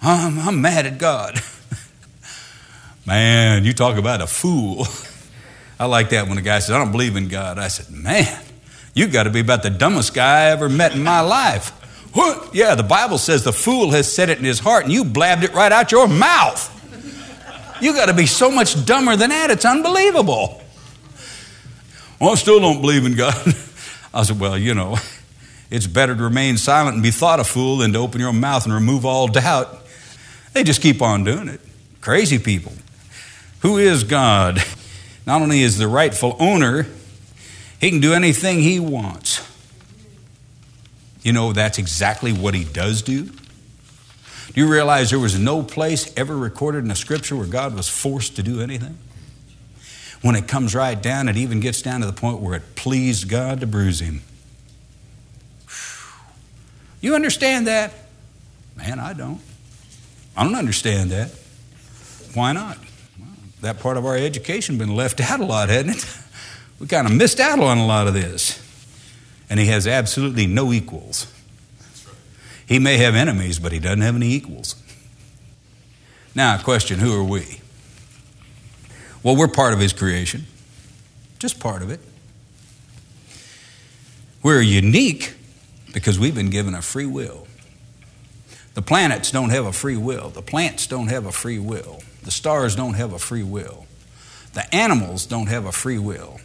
I'm, 0.00 0.38
I'm 0.38 0.60
mad 0.60 0.86
at 0.86 0.98
God. 0.98 1.40
man, 3.06 3.64
you 3.64 3.72
talk 3.72 3.98
about 3.98 4.22
a 4.22 4.26
fool. 4.26 4.86
I 5.80 5.86
like 5.86 6.10
that 6.10 6.28
when 6.28 6.38
a 6.38 6.42
guy 6.42 6.58
says, 6.60 6.70
I 6.70 6.78
don't 6.78 6.92
believe 6.92 7.16
in 7.16 7.28
God. 7.28 7.58
I 7.58 7.68
said, 7.68 7.94
man, 7.94 8.42
you 8.98 9.06
got 9.06 9.24
to 9.24 9.30
be 9.30 9.40
about 9.40 9.62
the 9.62 9.70
dumbest 9.70 10.12
guy 10.12 10.46
I 10.46 10.50
ever 10.50 10.68
met 10.68 10.94
in 10.94 11.04
my 11.04 11.20
life. 11.20 11.70
What? 12.14 12.52
Yeah, 12.52 12.74
the 12.74 12.82
Bible 12.82 13.18
says 13.18 13.44
the 13.44 13.52
fool 13.52 13.92
has 13.92 14.12
said 14.12 14.28
it 14.28 14.38
in 14.38 14.44
his 14.44 14.58
heart 14.58 14.84
and 14.84 14.92
you 14.92 15.04
blabbed 15.04 15.44
it 15.44 15.54
right 15.54 15.70
out 15.70 15.92
your 15.92 16.08
mouth. 16.08 16.74
You 17.80 17.92
got 17.92 18.06
to 18.06 18.14
be 18.14 18.26
so 18.26 18.50
much 18.50 18.84
dumber 18.84 19.14
than 19.14 19.30
that, 19.30 19.52
it's 19.52 19.64
unbelievable. 19.64 20.60
Well, 22.20 22.30
I 22.30 22.34
still 22.34 22.58
don't 22.58 22.80
believe 22.80 23.06
in 23.06 23.14
God. 23.14 23.34
I 24.14 24.24
said, 24.24 24.40
Well, 24.40 24.58
you 24.58 24.74
know, 24.74 24.96
it's 25.70 25.86
better 25.86 26.16
to 26.16 26.22
remain 26.24 26.56
silent 26.56 26.94
and 26.94 27.02
be 27.02 27.12
thought 27.12 27.38
a 27.38 27.44
fool 27.44 27.76
than 27.76 27.92
to 27.92 28.00
open 28.00 28.20
your 28.20 28.32
mouth 28.32 28.64
and 28.64 28.74
remove 28.74 29.06
all 29.06 29.28
doubt. 29.28 29.78
They 30.54 30.64
just 30.64 30.82
keep 30.82 31.00
on 31.00 31.22
doing 31.22 31.46
it. 31.46 31.60
Crazy 32.00 32.40
people. 32.40 32.72
Who 33.60 33.78
is 33.78 34.02
God? 34.02 34.60
Not 35.24 35.40
only 35.40 35.62
is 35.62 35.78
the 35.78 35.86
rightful 35.86 36.36
owner, 36.40 36.88
he 37.80 37.90
can 37.90 38.00
do 38.00 38.12
anything 38.12 38.60
he 38.60 38.80
wants. 38.80 39.46
You 41.22 41.32
know, 41.32 41.52
that's 41.52 41.78
exactly 41.78 42.32
what 42.32 42.54
he 42.54 42.64
does 42.64 43.02
do. 43.02 43.24
Do 43.24 44.64
you 44.64 44.68
realize 44.68 45.10
there 45.10 45.18
was 45.18 45.38
no 45.38 45.62
place 45.62 46.12
ever 46.16 46.36
recorded 46.36 46.78
in 46.78 46.88
the 46.88 46.94
scripture 46.94 47.36
where 47.36 47.46
God 47.46 47.74
was 47.74 47.88
forced 47.88 48.36
to 48.36 48.42
do 48.42 48.60
anything? 48.60 48.98
when 50.22 50.34
it 50.34 50.48
comes 50.48 50.74
right 50.74 51.00
down, 51.00 51.28
it 51.28 51.36
even 51.36 51.60
gets 51.60 51.82
down 51.82 52.00
to 52.00 52.06
the 52.06 52.12
point 52.12 52.40
where 52.40 52.54
it 52.54 52.74
pleased 52.74 53.28
God 53.28 53.60
to 53.60 53.66
bruise 53.66 54.00
him. 54.00 54.22
You 57.00 57.14
understand 57.14 57.68
that? 57.68 57.92
Man, 58.76 58.98
I 58.98 59.12
don't. 59.12 59.40
I 60.36 60.44
don't 60.44 60.56
understand 60.56 61.10
that. 61.10 61.30
Why 62.34 62.52
not? 62.52 62.78
Well, 63.18 63.28
that 63.60 63.80
part 63.80 63.96
of 63.96 64.04
our 64.04 64.16
education 64.16 64.78
been 64.78 64.96
left 64.96 65.20
out 65.30 65.40
a 65.40 65.44
lot, 65.44 65.68
hasn't 65.68 65.96
it? 65.96 66.18
We 66.78 66.86
kind 66.86 67.06
of 67.06 67.12
missed 67.12 67.40
out 67.40 67.58
on 67.58 67.78
a 67.78 67.86
lot 67.86 68.06
of 68.06 68.14
this. 68.14 68.64
And 69.50 69.58
he 69.58 69.66
has 69.66 69.86
absolutely 69.86 70.46
no 70.46 70.72
equals. 70.72 71.32
He 72.66 72.78
may 72.78 72.98
have 72.98 73.14
enemies, 73.14 73.58
but 73.58 73.72
he 73.72 73.78
doesn't 73.78 74.02
have 74.02 74.14
any 74.14 74.32
equals. 74.32 74.74
Now, 76.34 76.56
question 76.58 76.98
who 76.98 77.18
are 77.18 77.24
we? 77.24 77.60
Well, 79.22 79.36
we're 79.36 79.48
part 79.48 79.72
of 79.72 79.80
His 79.80 79.92
creation, 79.92 80.46
just 81.38 81.58
part 81.58 81.82
of 81.82 81.90
it. 81.90 82.00
We're 84.42 84.60
unique 84.60 85.34
because 85.92 86.18
we've 86.18 86.34
been 86.34 86.50
given 86.50 86.74
a 86.74 86.82
free 86.82 87.06
will. 87.06 87.46
The 88.74 88.82
planets 88.82 89.32
don't 89.32 89.50
have 89.50 89.66
a 89.66 89.72
free 89.72 89.96
will. 89.96 90.30
The 90.30 90.42
plants 90.42 90.86
don't 90.86 91.08
have 91.08 91.26
a 91.26 91.32
free 91.32 91.58
will. 91.58 92.02
The 92.22 92.30
stars 92.30 92.76
don't 92.76 92.94
have 92.94 93.12
a 93.12 93.18
free 93.18 93.42
will. 93.42 93.86
The 94.54 94.72
animals 94.72 95.26
don't 95.26 95.48
have 95.48 95.64
a 95.64 95.72
free 95.72 95.98
will. 95.98 96.40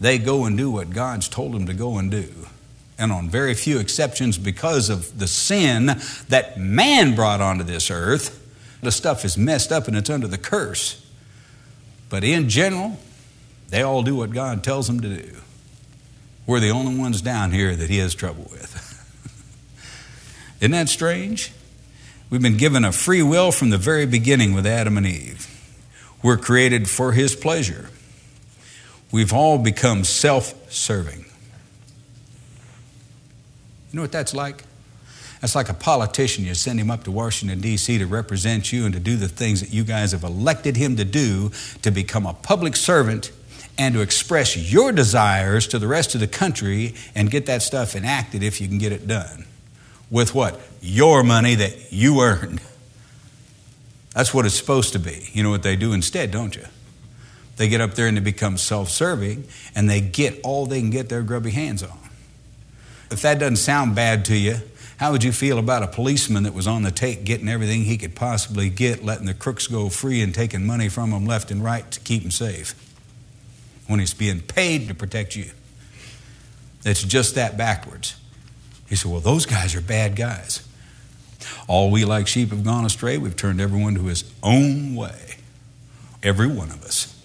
They 0.00 0.18
go 0.18 0.44
and 0.44 0.56
do 0.56 0.70
what 0.70 0.90
God's 0.90 1.28
told 1.28 1.52
them 1.52 1.66
to 1.66 1.74
go 1.74 1.98
and 1.98 2.10
do. 2.10 2.28
And 2.98 3.12
on 3.12 3.28
very 3.28 3.54
few 3.54 3.78
exceptions, 3.78 4.38
because 4.38 4.88
of 4.88 5.18
the 5.18 5.26
sin 5.26 5.86
that 6.28 6.58
man 6.58 7.14
brought 7.14 7.40
onto 7.40 7.64
this 7.64 7.90
earth, 7.90 8.42
the 8.82 8.92
stuff 8.92 9.24
is 9.24 9.36
messed 9.36 9.72
up 9.72 9.88
and 9.88 9.96
it's 9.96 10.10
under 10.10 10.26
the 10.26 10.38
curse. 10.38 11.04
But 12.08 12.24
in 12.24 12.48
general, 12.48 12.98
they 13.68 13.82
all 13.82 14.02
do 14.02 14.16
what 14.16 14.30
God 14.30 14.62
tells 14.62 14.86
them 14.86 15.00
to 15.00 15.08
do. 15.08 15.36
We're 16.46 16.60
the 16.60 16.70
only 16.70 16.96
ones 16.98 17.20
down 17.20 17.50
here 17.50 17.74
that 17.74 17.90
He 17.90 17.98
has 17.98 18.14
trouble 18.14 18.48
with. 18.52 18.82
Isn't 20.60 20.70
that 20.70 20.88
strange? 20.88 21.52
We've 22.30 22.42
been 22.42 22.56
given 22.56 22.84
a 22.84 22.92
free 22.92 23.22
will 23.22 23.52
from 23.52 23.70
the 23.70 23.78
very 23.78 24.06
beginning 24.06 24.54
with 24.54 24.66
Adam 24.66 24.96
and 24.96 25.06
Eve. 25.06 25.52
We're 26.22 26.36
created 26.36 26.88
for 26.88 27.12
His 27.12 27.34
pleasure. 27.34 27.90
We've 29.12 29.32
all 29.32 29.58
become 29.58 30.04
self 30.04 30.54
serving. 30.72 31.20
You 33.90 33.96
know 33.96 34.02
what 34.02 34.12
that's 34.12 34.34
like? 34.34 34.64
That's 35.40 35.54
like 35.54 35.68
a 35.68 35.74
politician. 35.74 36.44
You 36.44 36.54
send 36.54 36.80
him 36.80 36.90
up 36.90 37.04
to 37.04 37.10
Washington, 37.10 37.60
D.C. 37.60 37.98
to 37.98 38.06
represent 38.06 38.72
you 38.72 38.84
and 38.84 38.94
to 38.94 39.00
do 39.00 39.16
the 39.16 39.28
things 39.28 39.60
that 39.60 39.72
you 39.72 39.84
guys 39.84 40.12
have 40.12 40.24
elected 40.24 40.76
him 40.76 40.96
to 40.96 41.04
do 41.04 41.50
to 41.82 41.90
become 41.90 42.26
a 42.26 42.34
public 42.34 42.74
servant 42.74 43.30
and 43.78 43.94
to 43.94 44.00
express 44.00 44.56
your 44.56 44.90
desires 44.92 45.66
to 45.68 45.78
the 45.78 45.86
rest 45.86 46.14
of 46.14 46.20
the 46.20 46.26
country 46.26 46.94
and 47.14 47.30
get 47.30 47.46
that 47.46 47.62
stuff 47.62 47.94
enacted 47.94 48.42
if 48.42 48.60
you 48.60 48.68
can 48.68 48.78
get 48.78 48.92
it 48.92 49.06
done. 49.06 49.46
With 50.10 50.34
what? 50.34 50.60
Your 50.80 51.22
money 51.22 51.54
that 51.56 51.92
you 51.92 52.20
earned. 52.22 52.60
That's 54.14 54.32
what 54.32 54.46
it's 54.46 54.54
supposed 54.54 54.94
to 54.94 54.98
be. 54.98 55.28
You 55.32 55.42
know 55.42 55.50
what 55.50 55.62
they 55.62 55.76
do 55.76 55.92
instead, 55.92 56.30
don't 56.30 56.56
you? 56.56 56.64
They 57.56 57.68
get 57.68 57.80
up 57.80 57.94
there 57.94 58.06
and 58.06 58.16
they 58.16 58.20
become 58.20 58.58
self 58.58 58.90
serving 58.90 59.44
and 59.74 59.88
they 59.88 60.00
get 60.00 60.40
all 60.44 60.66
they 60.66 60.80
can 60.80 60.90
get 60.90 61.08
their 61.08 61.22
grubby 61.22 61.50
hands 61.50 61.82
on. 61.82 61.98
If 63.10 63.22
that 63.22 63.38
doesn't 63.38 63.56
sound 63.56 63.94
bad 63.94 64.24
to 64.26 64.36
you, 64.36 64.56
how 64.98 65.12
would 65.12 65.22
you 65.22 65.32
feel 65.32 65.58
about 65.58 65.82
a 65.82 65.86
policeman 65.86 66.44
that 66.44 66.54
was 66.54 66.66
on 66.66 66.82
the 66.82 66.90
take 66.90 67.24
getting 67.24 67.48
everything 67.48 67.82
he 67.84 67.98
could 67.98 68.14
possibly 68.14 68.70
get, 68.70 69.04
letting 69.04 69.26
the 69.26 69.34
crooks 69.34 69.66
go 69.66 69.88
free 69.88 70.22
and 70.22 70.34
taking 70.34 70.66
money 70.66 70.88
from 70.88 71.10
them 71.10 71.26
left 71.26 71.50
and 71.50 71.62
right 71.62 71.90
to 71.90 72.00
keep 72.00 72.22
them 72.22 72.30
safe? 72.30 72.74
When 73.86 74.00
he's 74.00 74.14
being 74.14 74.40
paid 74.40 74.88
to 74.88 74.94
protect 74.94 75.36
you. 75.36 75.50
It's 76.84 77.02
just 77.02 77.34
that 77.34 77.56
backwards. 77.56 78.16
He 78.88 78.96
said, 78.96 79.10
Well, 79.10 79.20
those 79.20 79.46
guys 79.46 79.74
are 79.74 79.80
bad 79.80 80.16
guys. 80.16 80.66
All 81.68 81.90
we 81.90 82.04
like 82.04 82.26
sheep 82.26 82.50
have 82.50 82.64
gone 82.64 82.84
astray. 82.84 83.18
We've 83.18 83.36
turned 83.36 83.60
everyone 83.60 83.94
to 83.96 84.04
his 84.04 84.24
own 84.42 84.94
way. 84.94 85.36
Every 86.22 86.46
one 86.48 86.70
of 86.70 86.82
us. 86.84 87.15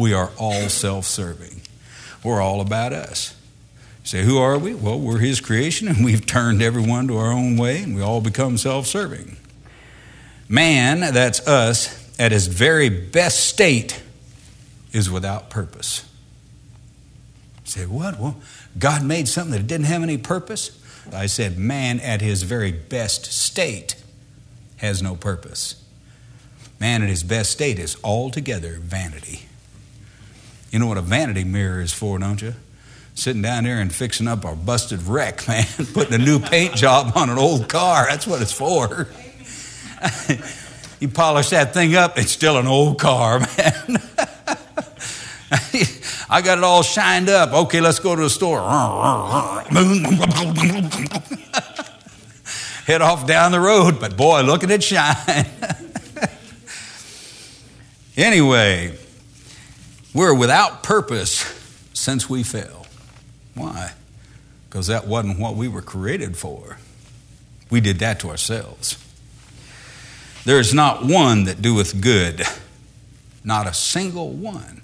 We 0.00 0.14
are 0.14 0.30
all 0.38 0.70
self 0.70 1.04
serving. 1.04 1.60
We're 2.24 2.40
all 2.40 2.62
about 2.62 2.94
us. 2.94 3.36
Say, 4.02 4.24
who 4.24 4.38
are 4.38 4.56
we? 4.56 4.72
Well, 4.72 4.98
we're 4.98 5.18
His 5.18 5.42
creation, 5.42 5.88
and 5.88 6.02
we've 6.02 6.24
turned 6.24 6.62
everyone 6.62 7.06
to 7.08 7.18
our 7.18 7.30
own 7.30 7.58
way, 7.58 7.82
and 7.82 7.94
we 7.94 8.00
all 8.00 8.22
become 8.22 8.56
self 8.56 8.86
serving. 8.86 9.36
Man, 10.48 11.00
that's 11.12 11.46
us, 11.46 12.18
at 12.18 12.32
his 12.32 12.46
very 12.46 12.88
best 12.88 13.46
state, 13.46 14.02
is 14.90 15.10
without 15.10 15.50
purpose. 15.50 16.08
say, 17.64 17.84
what? 17.84 18.18
Well, 18.18 18.36
God 18.78 19.04
made 19.04 19.28
something 19.28 19.52
that 19.52 19.66
didn't 19.66 19.84
have 19.84 20.02
any 20.02 20.16
purpose? 20.16 20.82
I 21.12 21.26
said, 21.26 21.58
man 21.58 22.00
at 22.00 22.22
his 22.22 22.42
very 22.42 22.72
best 22.72 23.26
state 23.26 23.96
has 24.78 25.02
no 25.02 25.14
purpose. 25.14 25.84
Man 26.80 27.02
at 27.02 27.10
his 27.10 27.22
best 27.22 27.50
state 27.50 27.78
is 27.78 27.98
altogether 28.02 28.78
vanity. 28.80 29.49
You 30.70 30.78
know 30.78 30.86
what 30.86 30.98
a 30.98 31.02
vanity 31.02 31.44
mirror 31.44 31.80
is 31.80 31.92
for, 31.92 32.18
don't 32.18 32.40
you? 32.40 32.54
sitting 33.14 33.42
down 33.42 33.64
there 33.64 33.80
and 33.80 33.94
fixing 33.94 34.26
up 34.26 34.44
our 34.44 34.56
busted 34.56 35.02
wreck, 35.02 35.46
man, 35.48 35.66
putting 35.92 36.14
a 36.14 36.24
new 36.24 36.38
paint 36.38 36.74
job 36.74 37.12
on 37.14 37.30
an 37.30 37.38
old 37.38 37.68
car. 37.68 38.06
That's 38.08 38.26
what 38.26 38.42
it's 38.42 38.52
for. 38.52 39.08
you 41.00 41.08
polish 41.08 41.50
that 41.50 41.74
thing 41.74 41.94
up, 41.94 42.18
it's 42.18 42.32
still 42.32 42.56
an 42.58 42.66
old 42.66 42.98
car, 42.98 43.38
man. 43.58 43.98
I 46.32 46.42
got 46.42 46.58
it 46.58 46.64
all 46.64 46.82
shined 46.82 47.28
up. 47.28 47.52
Okay, 47.52 47.80
let's 47.80 47.98
go 47.98 48.14
to 48.14 48.22
the 48.22 48.30
store. 48.30 48.60
Head 52.86 53.02
off 53.02 53.26
down 53.26 53.50
the 53.52 53.60
road, 53.60 53.98
but 53.98 54.16
boy, 54.16 54.42
look 54.42 54.62
at 54.62 54.70
it 54.70 54.82
shine. 54.82 55.46
anyway, 58.16 58.96
we're 60.14 60.34
without 60.34 60.82
purpose 60.82 61.44
since 61.92 62.28
we 62.28 62.42
fell. 62.42 62.86
Why? 63.54 63.92
Because 64.68 64.86
that 64.86 65.06
wasn't 65.06 65.38
what 65.38 65.54
we 65.54 65.68
were 65.68 65.82
created 65.82 66.36
for. 66.36 66.78
We 67.70 67.80
did 67.80 67.98
that 68.00 68.20
to 68.20 68.28
ourselves. 68.28 68.96
There 70.44 70.58
is 70.58 70.72
not 70.72 71.04
one 71.04 71.44
that 71.44 71.60
doeth 71.60 72.00
good, 72.00 72.42
not 73.44 73.66
a 73.66 73.74
single 73.74 74.30
one. 74.30 74.82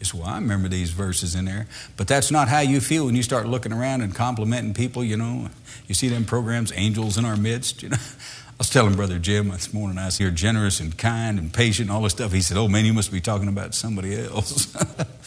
It's 0.00 0.12
well, 0.12 0.26
I 0.26 0.34
remember 0.34 0.68
these 0.68 0.90
verses 0.90 1.34
in 1.34 1.44
there, 1.44 1.68
but 1.96 2.08
that's 2.08 2.30
not 2.30 2.48
how 2.48 2.58
you 2.58 2.80
feel 2.80 3.06
when 3.06 3.14
you 3.14 3.22
start 3.22 3.46
looking 3.46 3.72
around 3.72 4.02
and 4.02 4.14
complimenting 4.14 4.74
people. 4.74 5.04
You 5.04 5.16
know, 5.16 5.48
you 5.86 5.94
see 5.94 6.08
them 6.08 6.24
programs, 6.24 6.72
angels 6.74 7.16
in 7.16 7.24
our 7.24 7.36
midst. 7.36 7.82
You 7.82 7.90
know, 7.90 7.96
was 8.62 8.70
telling 8.70 8.94
Brother 8.94 9.18
Jim 9.18 9.48
this 9.48 9.74
morning, 9.74 9.98
I 9.98 10.08
said, 10.10 10.22
You're 10.22 10.30
generous 10.30 10.78
and 10.78 10.96
kind 10.96 11.36
and 11.36 11.52
patient 11.52 11.88
and 11.88 11.96
all 11.96 12.02
this 12.02 12.12
stuff. 12.12 12.30
He 12.30 12.42
said, 12.42 12.56
Oh 12.56 12.68
man, 12.68 12.84
you 12.84 12.92
must 12.92 13.10
be 13.10 13.20
talking 13.20 13.48
about 13.48 13.74
somebody 13.74 14.16
else. 14.16 14.72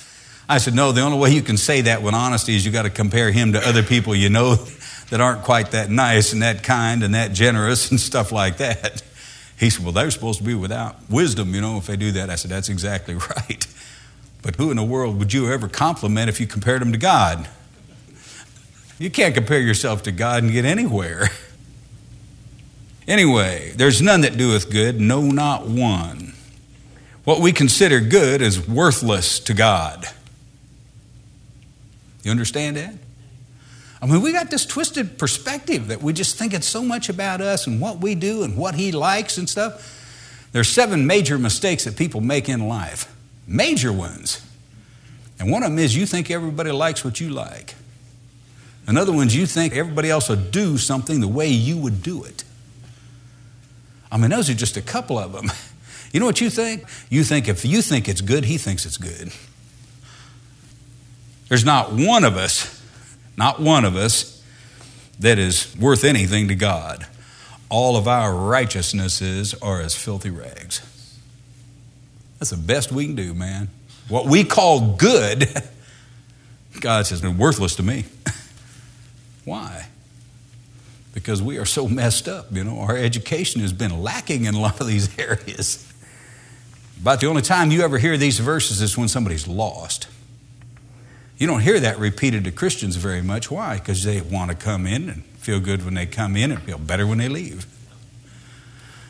I 0.49 0.57
said, 0.57 0.73
No, 0.73 0.93
the 0.93 1.01
only 1.01 1.17
way 1.17 1.31
you 1.31 1.41
can 1.41 1.57
say 1.57 1.81
that 1.81 2.01
with 2.01 2.13
honesty 2.13 2.55
is 2.55 2.65
you 2.65 2.71
got 2.71 2.83
to 2.83 2.89
compare 2.89 3.31
him 3.31 3.51
to 3.51 3.67
other 3.67 3.83
people 3.83 4.15
you 4.15 4.29
know 4.29 4.55
that 5.09 5.19
aren't 5.19 5.43
quite 5.43 5.71
that 5.71 5.89
nice 5.89 6.31
and 6.31 6.43
that 6.43 6.63
kind 6.63 7.03
and 7.03 7.13
that 7.13 7.33
generous 7.33 7.91
and 7.91 7.99
stuff 7.99 8.31
like 8.31 8.57
that. 8.57 9.03
He 9.57 9.69
said, 9.69 9.83
Well, 9.83 9.91
they're 9.91 10.11
supposed 10.11 10.39
to 10.39 10.45
be 10.45 10.53
without 10.53 10.95
wisdom, 11.09 11.53
you 11.53 11.59
know, 11.59 11.77
if 11.77 11.87
they 11.87 11.97
do 11.97 12.13
that. 12.13 12.29
I 12.29 12.35
said, 12.35 12.51
That's 12.51 12.69
exactly 12.69 13.15
right. 13.15 13.67
But 14.43 14.55
who 14.55 14.71
in 14.71 14.77
the 14.77 14.83
world 14.83 15.19
would 15.19 15.33
you 15.33 15.51
ever 15.51 15.67
compliment 15.67 16.29
if 16.29 16.39
you 16.39 16.47
compared 16.47 16.81
him 16.81 16.93
to 16.93 16.97
God? 16.97 17.49
You 18.97 19.09
can't 19.09 19.35
compare 19.35 19.59
yourself 19.59 20.03
to 20.03 20.13
God 20.13 20.43
and 20.43 20.53
get 20.53 20.63
anywhere. 20.63 21.29
Anyway, 23.07 23.71
there's 23.75 24.01
none 24.01 24.21
that 24.21 24.37
doeth 24.37 24.71
good, 24.71 24.99
no, 24.99 25.21
not 25.21 25.67
one. 25.67 26.33
What 27.23 27.41
we 27.41 27.51
consider 27.51 27.99
good 27.99 28.41
is 28.41 28.67
worthless 28.67 29.39
to 29.41 29.53
God. 29.53 30.05
You 32.23 32.31
understand 32.31 32.77
that? 32.77 32.93
I 34.01 34.07
mean, 34.07 34.21
we 34.21 34.31
got 34.31 34.49
this 34.51 34.65
twisted 34.65 35.17
perspective 35.17 35.87
that 35.87 36.01
we 36.01 36.13
just 36.13 36.37
think 36.37 36.53
it's 36.53 36.67
so 36.67 36.83
much 36.83 37.09
about 37.09 37.41
us 37.41 37.65
and 37.67 37.81
what 37.81 37.99
we 37.99 38.15
do 38.15 38.43
and 38.43 38.57
what 38.57 38.75
He 38.75 38.91
likes 38.91 39.37
and 39.37 39.49
stuff. 39.49 40.47
There's 40.51 40.69
seven 40.69 41.05
major 41.05 41.37
mistakes 41.37 41.83
that 41.83 41.97
people 41.97 42.21
make 42.21 42.47
in 42.47 42.67
life, 42.67 43.13
major 43.47 43.91
ones. 43.91 44.41
And 45.37 45.51
one 45.51 45.63
of 45.63 45.69
them 45.69 45.79
is 45.79 45.95
you 45.97 46.05
think 46.05 46.31
everybody 46.31 46.71
likes 46.71 47.03
what 47.03 47.19
you 47.19 47.29
like. 47.29 47.75
Another 48.87 49.11
one's 49.11 49.35
you 49.35 49.45
think 49.45 49.75
everybody 49.75 50.09
else 50.09 50.29
will 50.29 50.35
do 50.37 50.77
something 50.77 51.19
the 51.19 51.27
way 51.27 51.47
you 51.49 51.77
would 51.77 52.01
do 52.01 52.23
it. 52.23 52.44
I 54.11 54.17
mean, 54.17 54.29
those 54.29 54.49
are 54.49 54.53
just 54.53 54.77
a 54.77 54.81
couple 54.81 55.17
of 55.17 55.33
them. 55.33 55.51
You 56.13 56.21
know 56.21 56.27
what 56.27 56.39
you 56.39 56.49
think? 56.49 56.85
You 57.09 57.25
think 57.25 57.49
if 57.49 57.65
you 57.65 57.81
think 57.81 58.07
it's 58.07 58.21
good, 58.21 58.45
he 58.45 58.57
thinks 58.57 58.85
it's 58.85 58.95
good. 58.95 59.33
There's 61.49 61.65
not 61.65 61.91
one 61.91 62.23
of 62.23 62.37
us, 62.37 62.81
not 63.35 63.59
one 63.59 63.83
of 63.83 63.97
us, 63.97 64.41
that 65.19 65.37
is 65.37 65.75
worth 65.77 66.05
anything 66.05 66.47
to 66.47 66.55
God. 66.55 67.05
All 67.69 67.97
of 67.97 68.07
our 68.07 68.33
righteousnesses 68.33 69.53
are 69.55 69.81
as 69.81 69.93
filthy 69.93 70.29
rags. 70.29 70.81
That's 72.39 72.51
the 72.51 72.57
best 72.57 72.93
we 72.93 73.07
can 73.07 73.15
do, 73.15 73.33
man. 73.33 73.67
What 74.07 74.25
we 74.25 74.45
call 74.45 74.95
good, 74.95 75.49
God 76.79 77.07
says, 77.07 77.23
worthless 77.23 77.75
to 77.75 77.83
me. 77.83 78.05
Why? 79.43 79.87
Because 81.15 81.41
we 81.41 81.57
are 81.57 81.65
so 81.65 81.87
messed 81.87 82.27
up. 82.27 82.51
You 82.51 82.63
know, 82.63 82.81
our 82.81 82.95
education 82.95 83.61
has 83.61 83.73
been 83.73 84.03
lacking 84.03 84.45
in 84.45 84.53
a 84.53 84.59
lot 84.59 84.79
of 84.79 84.85
these 84.85 85.17
areas. 85.19 85.91
About 87.01 87.19
the 87.21 87.27
only 87.27 87.41
time 87.41 87.71
you 87.71 87.81
ever 87.81 87.97
hear 87.97 88.17
these 88.17 88.39
verses 88.39 88.81
is 88.81 88.95
when 88.95 89.07
somebody's 89.07 89.47
lost. 89.47 90.07
You 91.37 91.47
don't 91.47 91.61
hear 91.61 91.79
that 91.79 91.99
repeated 91.99 92.43
to 92.43 92.51
Christians 92.51 92.95
very 92.95 93.21
much. 93.21 93.49
Why? 93.49 93.77
Because 93.77 94.03
they 94.03 94.21
want 94.21 94.51
to 94.51 94.57
come 94.57 94.85
in 94.85 95.09
and 95.09 95.23
feel 95.39 95.59
good 95.59 95.83
when 95.83 95.95
they 95.95 96.05
come 96.05 96.35
in 96.35 96.51
and 96.51 96.61
feel 96.61 96.77
better 96.77 97.07
when 97.07 97.17
they 97.17 97.27
leave. 97.27 97.65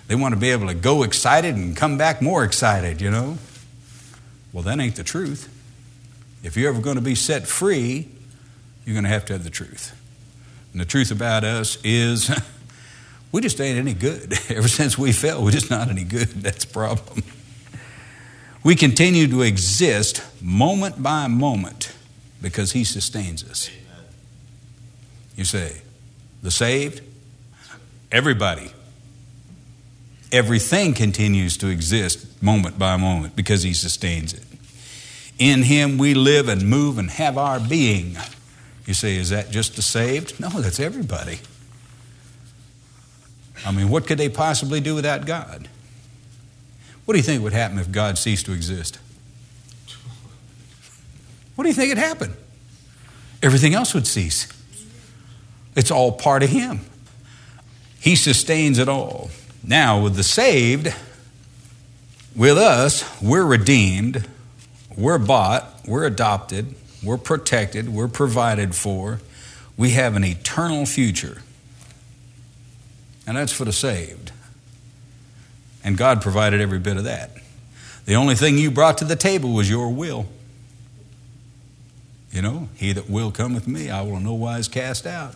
They 0.07 0.15
want 0.15 0.33
to 0.33 0.39
be 0.39 0.51
able 0.51 0.67
to 0.67 0.73
go 0.73 1.03
excited 1.03 1.55
and 1.55 1.75
come 1.75 1.97
back 1.97 2.21
more 2.21 2.43
excited, 2.43 3.01
you 3.01 3.11
know? 3.11 3.37
Well, 4.53 4.63
that 4.63 4.79
ain't 4.79 4.95
the 4.95 5.03
truth. 5.03 5.51
If 6.43 6.55
you're 6.55 6.69
ever 6.69 6.81
going 6.81 6.95
to 6.95 7.01
be 7.01 7.15
set 7.15 7.47
free, 7.47 8.07
you're 8.85 8.93
going 8.93 9.03
to 9.03 9.09
have 9.09 9.25
to 9.25 9.33
have 9.33 9.43
the 9.43 9.49
truth. 9.49 9.99
And 10.75 10.81
the 10.81 10.85
truth 10.85 11.09
about 11.09 11.45
us 11.45 11.77
is 11.85 12.29
we 13.31 13.39
just 13.39 13.61
ain't 13.61 13.79
any 13.79 13.93
good. 13.93 14.33
Ever 14.49 14.67
since 14.67 14.97
we 14.97 15.13
fell, 15.13 15.41
we're 15.41 15.51
just 15.51 15.69
not 15.69 15.87
any 15.87 16.03
good. 16.03 16.27
That's 16.43 16.65
the 16.65 16.73
problem. 16.73 17.23
We 18.61 18.75
continue 18.75 19.25
to 19.27 19.41
exist 19.41 20.21
moment 20.41 21.01
by 21.01 21.27
moment 21.27 21.95
because 22.41 22.73
He 22.73 22.83
sustains 22.83 23.41
us. 23.49 23.69
You 25.37 25.45
say, 25.45 25.81
the 26.43 26.51
saved? 26.51 27.01
Everybody. 28.11 28.69
Everything 30.33 30.93
continues 30.93 31.55
to 31.59 31.67
exist 31.67 32.43
moment 32.43 32.77
by 32.77 32.97
moment 32.97 33.37
because 33.37 33.63
He 33.63 33.73
sustains 33.73 34.33
it. 34.33 34.43
In 35.39 35.63
Him 35.63 35.97
we 35.97 36.13
live 36.13 36.49
and 36.49 36.67
move 36.67 36.97
and 36.97 37.11
have 37.11 37.37
our 37.37 37.61
being. 37.61 38.17
You 38.85 38.93
say, 38.93 39.15
is 39.15 39.31
that 39.31 39.49
just 39.51 39.75
the 39.75 39.81
saved? 39.81 40.39
No, 40.39 40.49
that's 40.49 40.79
everybody. 40.79 41.39
I 43.65 43.71
mean, 43.71 43.89
what 43.89 44.05
could 44.05 44.17
they 44.17 44.29
possibly 44.29 44.79
do 44.79 44.93
without 44.93 45.25
God? 45.25 45.67
What 47.05 47.13
do 47.13 47.17
you 47.17 47.23
think 47.23 47.43
would 47.43 47.53
happen 47.53 47.79
if 47.79 47.91
God 47.91 48.17
ceased 48.17 48.45
to 48.45 48.53
exist? 48.53 48.99
What 51.55 51.63
do 51.63 51.69
you 51.69 51.73
think 51.73 51.89
would 51.89 51.97
happen? 51.97 52.33
Everything 53.41 53.73
else 53.73 53.93
would 53.93 54.07
cease. 54.07 54.47
It's 55.75 55.91
all 55.91 56.11
part 56.11 56.43
of 56.43 56.49
Him. 56.49 56.81
He 57.99 58.15
sustains 58.15 58.77
it 58.77 58.87
all. 58.87 59.29
Now, 59.63 60.01
with 60.01 60.15
the 60.15 60.23
saved, 60.23 60.93
with 62.35 62.57
us, 62.57 63.03
we're 63.21 63.45
redeemed, 63.45 64.27
we're 64.95 65.17
bought, 65.17 65.81
we're 65.87 66.05
adopted, 66.05 66.75
we're 67.03 67.17
protected, 67.17 67.89
we're 67.89 68.07
provided 68.07 68.75
for, 68.75 69.19
we 69.77 69.91
have 69.91 70.15
an 70.15 70.23
eternal 70.23 70.85
future. 70.85 71.41
And 73.27 73.37
that's 73.37 73.51
for 73.51 73.65
the 73.65 73.73
saved. 73.73 74.31
And 75.83 75.97
God 75.97 76.21
provided 76.21 76.61
every 76.61 76.79
bit 76.79 76.97
of 76.97 77.03
that. 77.03 77.31
The 78.05 78.15
only 78.15 78.35
thing 78.35 78.57
you 78.57 78.71
brought 78.71 78.97
to 78.99 79.05
the 79.05 79.15
table 79.15 79.53
was 79.53 79.69
your 79.69 79.91
will. 79.91 80.27
You 82.31 82.41
know, 82.41 82.69
he 82.75 82.91
that 82.91 83.09
will 83.09 83.31
come 83.31 83.53
with 83.53 83.67
me, 83.67 83.89
I 83.89 84.01
will 84.01 84.17
in 84.17 84.23
no 84.23 84.33
wise 84.33 84.67
cast 84.67 85.07
out. 85.07 85.35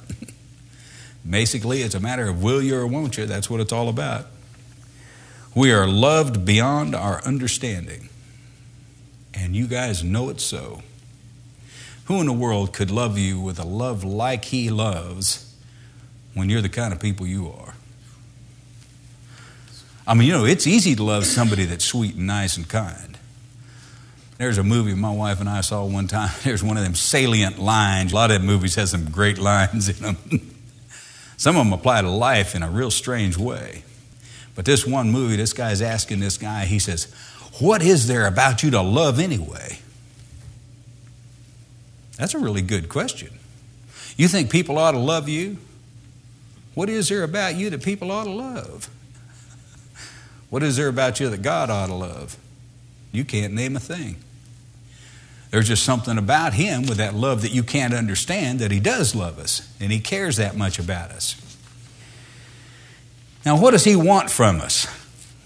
Basically, 1.30 1.82
it's 1.82 1.96
a 1.96 2.00
matter 2.00 2.28
of 2.28 2.42
will 2.42 2.62
you 2.62 2.78
or 2.78 2.88
won't 2.88 3.18
you. 3.18 3.26
That's 3.26 3.50
what 3.50 3.60
it's 3.60 3.72
all 3.72 3.90
about. 3.90 4.28
We 5.56 5.72
are 5.72 5.88
loved 5.88 6.46
beyond 6.46 6.96
our 6.96 7.24
understanding. 7.24 8.10
And 9.34 9.56
you 9.56 9.68
guys 9.68 10.04
know 10.04 10.30
it 10.30 10.42
so. 10.42 10.82
Who 12.10 12.20
in 12.22 12.26
the 12.26 12.34
world 12.34 12.74
could 12.74 12.90
love 12.90 13.20
you 13.20 13.40
with 13.40 13.60
a 13.60 13.64
love 13.64 14.04
like 14.04 14.46
he 14.46 14.72
loves 14.72 15.56
when 16.34 16.50
you're 16.50 16.60
the 16.60 16.68
kind 16.68 16.92
of 16.92 17.00
people 17.00 17.28
you 17.28 17.52
are? 17.52 17.76
I 20.08 20.16
mean, 20.16 20.28
you 20.28 20.34
know, 20.34 20.44
it's 20.44 20.66
easy 20.66 20.96
to 20.96 21.04
love 21.04 21.28
somebody 21.28 21.66
that's 21.66 21.86
sweet 21.86 22.16
and 22.16 22.26
nice 22.26 22.58
and 22.58 22.68
kind. 22.68 23.16
There's 24.40 24.58
a 24.58 24.64
movie 24.64 24.96
my 24.96 25.12
wife 25.12 25.40
and 25.40 25.48
I 25.48 25.62
saw 25.62 25.86
one 25.86 26.08
time. 26.08 26.32
There's 26.44 26.64
one 26.64 26.78
of 26.78 26.84
them 26.84 26.96
salient 26.96 27.60
lines. 27.60 28.12
A 28.12 28.16
lot 28.16 28.32
of 28.32 28.44
movies 28.44 28.74
has 28.74 28.90
some 28.90 29.12
great 29.12 29.38
lines 29.38 29.88
in 29.88 30.02
them. 30.02 30.18
some 31.38 31.58
of 31.58 31.64
them 31.64 31.74
apply 31.74 32.02
to 32.02 32.10
life 32.10 32.56
in 32.56 32.64
a 32.64 32.72
real 32.72 32.90
strange 32.90 33.38
way. 33.38 33.84
But 34.56 34.66
this 34.66 34.84
one 34.84 35.12
movie, 35.12 35.36
this 35.36 35.54
guy's 35.54 35.80
asking 35.80 36.22
this 36.22 36.40
guy, 36.40 36.66
he 36.66 36.80
says, 36.80 37.14
What 37.60 37.84
is 37.84 38.08
there 38.08 38.26
about 38.26 38.64
you 38.64 38.72
to 38.72 38.82
love 38.82 39.20
anyway? 39.20 39.78
That's 42.20 42.34
a 42.34 42.38
really 42.38 42.62
good 42.62 42.90
question. 42.90 43.30
You 44.18 44.28
think 44.28 44.52
people 44.52 44.78
ought 44.78 44.92
to 44.92 45.00
love 45.00 45.30
you? 45.30 45.58
What 46.76 46.90
is 46.90 47.08
there 47.08 47.24
about 47.24 47.56
you 47.56 47.70
that 47.70 47.82
people 47.82 48.12
ought 48.12 48.26
to 48.26 48.32
love? 48.32 48.90
What 50.50 50.62
is 50.62 50.76
there 50.76 50.90
about 50.90 51.22
you 51.22 51.30
that 51.30 51.42
God 51.42 51.70
ought 51.70 51.88
to 51.88 51.94
love? 51.94 52.38
You 53.14 53.24
can't 53.24 53.54
name 53.54 53.78
a 53.78 53.80
thing. 53.80 54.18
There's 55.52 55.70
just 55.70 55.84
something 55.84 56.18
about 56.18 56.54
Him 56.54 56.82
with 56.82 56.98
that 56.98 57.16
love 57.16 57.42
that 57.42 57.54
you 57.54 57.64
can't 57.64 57.94
understand 57.94 58.60
that 58.60 58.70
He 58.70 58.82
does 58.82 59.16
love 59.16 59.40
us 59.40 59.74
and 59.80 59.90
He 59.90 60.00
cares 60.02 60.36
that 60.36 60.58
much 60.58 60.78
about 60.78 61.12
us. 61.12 61.36
Now, 63.46 63.60
what 63.60 63.72
does 63.72 63.86
He 63.86 63.96
want 63.96 64.30
from 64.30 64.60
us? 64.60 64.88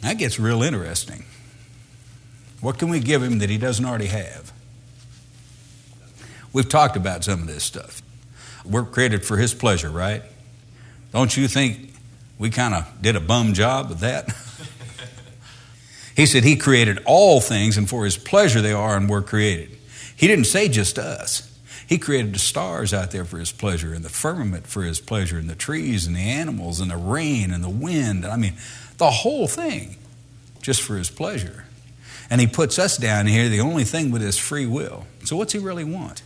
That 0.01 0.17
gets 0.17 0.39
real 0.39 0.63
interesting. 0.63 1.25
What 2.61 2.79
can 2.79 2.89
we 2.89 2.99
give 2.99 3.21
Him 3.21 3.37
that 3.39 3.51
He 3.51 3.59
doesn't 3.59 3.85
already 3.85 4.07
have? 4.07 4.52
We've 6.53 6.69
talked 6.69 6.95
about 6.95 7.23
some 7.23 7.41
of 7.41 7.47
this 7.47 7.63
stuff. 7.63 8.01
We're 8.63 8.85
created 8.85 9.25
for 9.25 9.37
His 9.37 9.53
pleasure, 9.53 9.89
right? 9.89 10.21
Don't 11.11 11.35
you 11.35 11.47
think 11.47 11.93
we 12.37 12.49
kind 12.49 12.73
of 12.73 13.01
did 13.01 13.15
a 13.15 13.19
bum 13.19 13.53
job 13.53 13.89
with 13.89 13.99
that? 13.99 14.33
He 16.15 16.25
said 16.25 16.43
He 16.43 16.55
created 16.55 16.99
all 17.05 17.41
things, 17.41 17.77
and 17.77 17.89
for 17.89 18.05
His 18.05 18.17
pleasure 18.17 18.61
they 18.61 18.71
are 18.71 18.95
and 18.95 19.09
were 19.09 19.21
created. 19.21 19.77
He 20.15 20.27
didn't 20.27 20.45
say 20.45 20.69
just 20.69 20.99
us. 20.99 21.49
He 21.87 21.97
created 21.97 22.33
the 22.33 22.39
stars 22.39 22.93
out 22.93 23.11
there 23.11 23.25
for 23.25 23.39
His 23.39 23.51
pleasure, 23.51 23.93
and 23.93 24.05
the 24.05 24.09
firmament 24.09 24.67
for 24.67 24.83
His 24.83 24.99
pleasure, 24.99 25.37
and 25.37 25.49
the 25.49 25.55
trees, 25.55 26.05
and 26.05 26.15
the 26.15 26.21
animals, 26.21 26.79
and 26.79 26.91
the 26.91 26.97
rain, 26.97 27.51
and 27.51 27.63
the 27.63 27.69
wind. 27.69 28.25
I 28.25 28.37
mean, 28.37 28.53
the 28.97 29.09
whole 29.09 29.47
thing 29.47 29.95
just 30.61 30.81
for 30.81 30.97
His 30.97 31.09
pleasure. 31.09 31.65
And 32.29 32.39
He 32.39 32.47
puts 32.47 32.77
us 32.79 32.95
down 32.95 33.25
here, 33.25 33.49
the 33.49 33.59
only 33.59 33.83
thing 33.83 34.11
with 34.11 34.21
His 34.21 34.37
free 34.37 34.65
will. 34.65 35.07
So, 35.23 35.35
what's 35.35 35.53
He 35.53 35.59
really 35.59 35.83
want? 35.83 36.21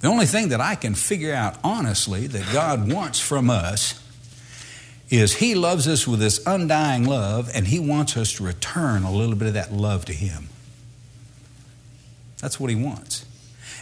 The 0.00 0.08
only 0.08 0.26
thing 0.26 0.48
that 0.48 0.60
I 0.60 0.74
can 0.74 0.94
figure 0.94 1.34
out 1.34 1.58
honestly 1.64 2.26
that 2.26 2.52
God 2.52 2.92
wants 2.92 3.18
from 3.18 3.48
us 3.50 4.00
is 5.08 5.36
He 5.36 5.54
loves 5.54 5.88
us 5.88 6.06
with 6.06 6.20
this 6.20 6.44
undying 6.46 7.04
love, 7.04 7.50
and 7.54 7.68
He 7.68 7.78
wants 7.78 8.16
us 8.16 8.34
to 8.34 8.44
return 8.44 9.04
a 9.04 9.12
little 9.12 9.36
bit 9.36 9.48
of 9.48 9.54
that 9.54 9.72
love 9.72 10.04
to 10.06 10.12
Him. 10.12 10.48
That's 12.40 12.60
what 12.60 12.70
He 12.70 12.76
wants. 12.76 13.24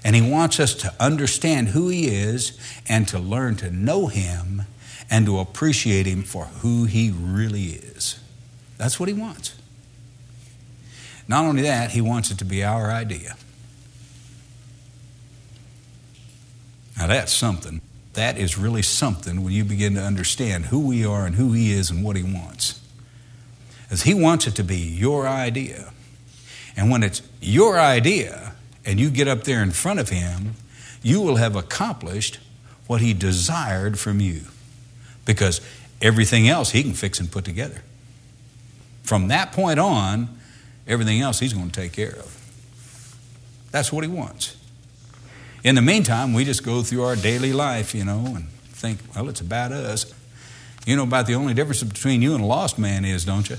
And 0.05 0.15
He 0.15 0.23
wants 0.23 0.61
us 0.61 0.75
to 0.75 0.95
understand 1.01 1.69
who 1.69 1.89
He 1.89 2.09
is 2.09 2.59
and 2.89 3.09
to 3.09 3.19
learn 3.19 3.57
to 3.57 3.71
know 3.71 4.07
Him 4.07 4.63
and 5.11 5.27
to 5.27 5.39
appreciate 5.39 6.07
Him 6.07 6.23
for 6.23 6.45
who 6.45 6.85
He 6.85 7.11
really 7.11 7.65
is. 7.65 8.21
That's 8.77 9.01
what 9.01 9.09
He 9.09 9.15
wants. 9.15 9.55
Not 11.27 11.45
only 11.45 11.63
that, 11.63 11.93
He 11.93 12.01
wants 12.01 12.31
it 12.31 12.39
to 12.39 12.45
be 12.45 12.63
our 12.63 12.91
idea. 12.91 13.37
Now, 17.05 17.09
that's 17.09 17.35
something. 17.35 17.83
That 18.15 18.39
is 18.39 18.57
really 18.57 18.81
something 18.81 19.45
when 19.45 19.53
you 19.53 19.63
begin 19.63 19.93
to 19.97 20.01
understand 20.01 20.65
who 20.67 20.81
we 20.81 21.05
are 21.05 21.27
and 21.27 21.35
who 21.35 21.53
He 21.53 21.71
is 21.71 21.91
and 21.91 22.03
what 22.03 22.17
He 22.17 22.23
wants. 22.23 22.81
As 23.91 24.05
He 24.05 24.15
wants 24.15 24.47
it 24.47 24.55
to 24.55 24.65
be 24.65 24.79
your 24.79 25.29
idea. 25.29 25.93
And 26.75 26.91
when 26.91 27.03
it's 27.03 27.21
your 27.43 27.79
idea 27.79 28.55
and 28.87 28.99
you 28.99 29.11
get 29.11 29.29
up 29.29 29.45
there 29.45 29.63
in 29.63 29.73
front 29.73 30.01
of 30.01 30.09
Him, 30.09 30.55
you 31.03 31.21
will 31.21 31.37
have 31.37 31.57
accomplished 31.57 32.39
what 32.87 33.03
He 33.03 33.13
desired 33.13 33.99
from 33.99 34.19
you. 34.19 34.41
Because 35.27 35.61
everything 36.01 36.49
else 36.49 36.71
He 36.71 36.83
can 36.83 36.95
fix 36.95 37.21
and 37.21 37.31
put 37.31 37.45
together. 37.45 37.83
From 39.03 39.29
that 39.29 39.53
point 39.53 39.79
on, 39.79 40.39
everything 40.89 41.21
else 41.21 41.39
He's 41.39 41.53
going 41.53 41.69
to 41.69 41.81
take 41.83 41.93
care 41.93 42.15
of. 42.15 42.35
That's 43.73 43.93
what 43.93 44.05
He 44.05 44.09
wants. 44.09 44.57
In 45.65 45.75
the 45.75 45.83
meantime, 45.83 46.35
we 46.35 46.45
just 46.45 46.63
go 46.63 46.83
through 46.83 47.03
our 47.05 47.17
daily 47.17 47.55
life, 47.55 47.95
you 47.95 48.05
know, 48.05 48.23
and 48.37 48.49
think, 48.69 48.99
well, 49.17 49.31
it's 49.31 49.41
about 49.41 49.73
us. 49.73 50.13
You 50.87 50.95
know 50.95 51.05
about 51.05 51.27
the 51.27 51.35
only 51.35 51.55
difference 51.55 51.83
between 51.83 52.21
you 52.21 52.35
and 52.35 52.45
a 52.45 52.47
lost 52.47 52.79
man 52.79 53.07
is, 53.07 53.25
don't 53.25 53.49
you? 53.49 53.57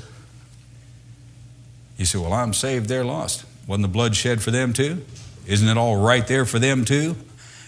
You 1.98 2.06
say, 2.06 2.20
well, 2.20 2.34
I'm 2.34 2.54
saved, 2.54 2.88
they're 2.88 3.04
lost. 3.04 3.44
Wasn't 3.66 3.82
the 3.82 3.88
blood 3.88 4.16
shed 4.16 4.44
for 4.44 4.52
them 4.52 4.72
too? 4.72 5.04
Isn't 5.48 5.68
it 5.68 5.78
all 5.78 5.98
right 5.98 6.26
there 6.28 6.46
for 6.46 6.60
them 6.60 6.86
too? 6.86 7.16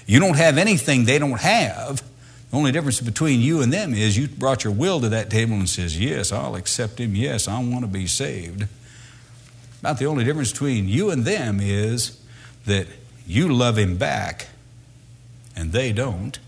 You 0.06 0.20
don't 0.20 0.38
have 0.38 0.60
anything 0.60 1.06
they 1.06 1.18
don't 1.18 1.42
have. 1.42 2.04
The 2.52 2.58
only 2.58 2.72
difference 2.72 3.02
between 3.02 3.42
you 3.42 3.62
and 3.62 3.74
them 3.74 3.96
is 3.96 4.18
you 4.18 4.28
brought 4.28 4.64
your 4.64 4.74
will 4.74 5.02
to 5.02 5.10
that 5.10 5.32
table 5.32 5.56
and 5.56 5.68
says, 5.68 6.00
Yes, 6.00 6.32
I'll 6.32 6.56
accept 6.56 7.00
him. 7.00 7.16
Yes, 7.16 7.48
I 7.48 7.60
want 7.60 7.82
to 7.82 7.88
be 7.88 8.06
saved. 8.06 8.68
About 9.80 9.98
the 9.98 10.06
only 10.06 10.24
difference 10.24 10.52
between 10.52 10.88
you 10.88 11.10
and 11.10 11.26
them 11.26 11.60
is 11.60 12.20
that 12.66 12.88
you 13.28 13.54
love 13.54 13.78
him 13.78 13.98
back 13.98 14.48
and 15.56 15.72
they 15.72 15.92
don't. 15.92 16.40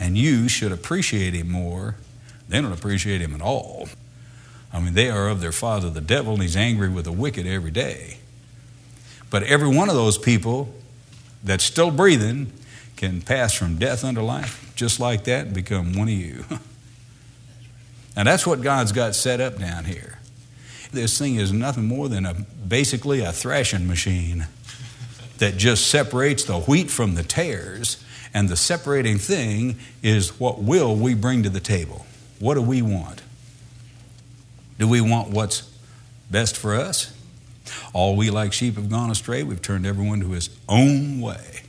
And 0.00 0.18
you 0.18 0.48
should 0.48 0.72
appreciate 0.72 1.34
him 1.34 1.50
more. 1.50 1.96
They 2.48 2.60
don't 2.60 2.72
appreciate 2.72 3.20
him 3.20 3.34
at 3.34 3.40
all. 3.40 3.88
I 4.72 4.80
mean, 4.80 4.94
they 4.94 5.08
are 5.08 5.28
of 5.28 5.40
their 5.40 5.52
father, 5.52 5.88
the 5.88 6.00
devil, 6.00 6.34
and 6.34 6.42
he's 6.42 6.56
angry 6.56 6.88
with 6.88 7.04
the 7.04 7.12
wicked 7.12 7.46
every 7.46 7.70
day. 7.70 8.18
But 9.30 9.42
every 9.44 9.68
one 9.68 9.88
of 9.88 9.94
those 9.94 10.18
people 10.18 10.74
that's 11.42 11.64
still 11.64 11.90
breathing 11.90 12.52
can 12.96 13.22
pass 13.22 13.54
from 13.54 13.76
death 13.76 14.04
unto 14.04 14.20
life 14.20 14.72
just 14.74 15.00
like 15.00 15.24
that 15.24 15.46
and 15.46 15.54
become 15.54 15.92
one 15.94 16.08
of 16.08 16.14
you. 16.14 16.44
and 18.16 18.26
that's 18.26 18.46
what 18.46 18.62
God's 18.62 18.92
got 18.92 19.14
set 19.14 19.40
up 19.40 19.58
down 19.58 19.84
here. 19.84 20.18
This 20.92 21.18
thing 21.18 21.36
is 21.36 21.52
nothing 21.52 21.84
more 21.84 22.08
than 22.08 22.24
a 22.24 22.34
basically 22.34 23.20
a 23.20 23.32
thrashing 23.32 23.86
machine 23.86 24.46
that 25.38 25.56
just 25.56 25.88
separates 25.88 26.44
the 26.44 26.60
wheat 26.60 26.90
from 26.90 27.14
the 27.14 27.22
tares. 27.22 28.04
And 28.34 28.48
the 28.48 28.56
separating 28.56 29.18
thing 29.18 29.76
is 30.02 30.38
what 30.38 30.58
will 30.58 30.94
we 30.94 31.14
bring 31.14 31.42
to 31.44 31.48
the 31.50 31.60
table? 31.60 32.06
What 32.38 32.54
do 32.54 32.62
we 32.62 32.82
want? 32.82 33.22
Do 34.78 34.86
we 34.86 35.00
want 35.00 35.30
what's 35.30 35.68
best 36.30 36.56
for 36.56 36.74
us? 36.74 37.12
All 37.92 38.16
we 38.16 38.30
like 38.30 38.52
sheep 38.52 38.76
have 38.76 38.90
gone 38.90 39.10
astray. 39.10 39.42
We've 39.42 39.60
turned 39.60 39.86
everyone 39.86 40.20
to 40.20 40.30
his 40.30 40.50
own 40.68 41.20
way. 41.20 41.62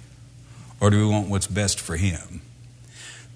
Or 0.79 0.89
do 0.89 0.97
we 0.97 1.12
want 1.12 1.29
what's 1.29 1.47
best 1.47 1.79
for 1.79 1.97
him? 1.97 2.41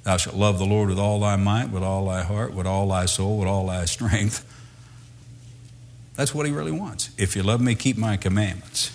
Thou 0.03 0.17
shalt 0.17 0.35
love 0.35 0.59
the 0.59 0.65
Lord 0.65 0.89
with 0.89 0.99
all 0.99 1.19
thy 1.19 1.35
might, 1.37 1.69
with 1.69 1.83
all 1.83 2.05
thy 2.07 2.23
heart, 2.23 2.53
with 2.53 2.67
all 2.67 2.87
thy 2.89 3.05
soul, 3.05 3.39
with 3.39 3.47
all 3.47 3.67
thy 3.67 3.85
strength. 3.85 4.49
That's 6.15 6.35
what 6.35 6.45
he 6.45 6.51
really 6.51 6.71
wants. 6.71 7.09
If 7.17 7.35
you 7.35 7.43
love 7.43 7.61
me, 7.61 7.75
keep 7.75 7.97
my 7.97 8.17
commandments. 8.17 8.91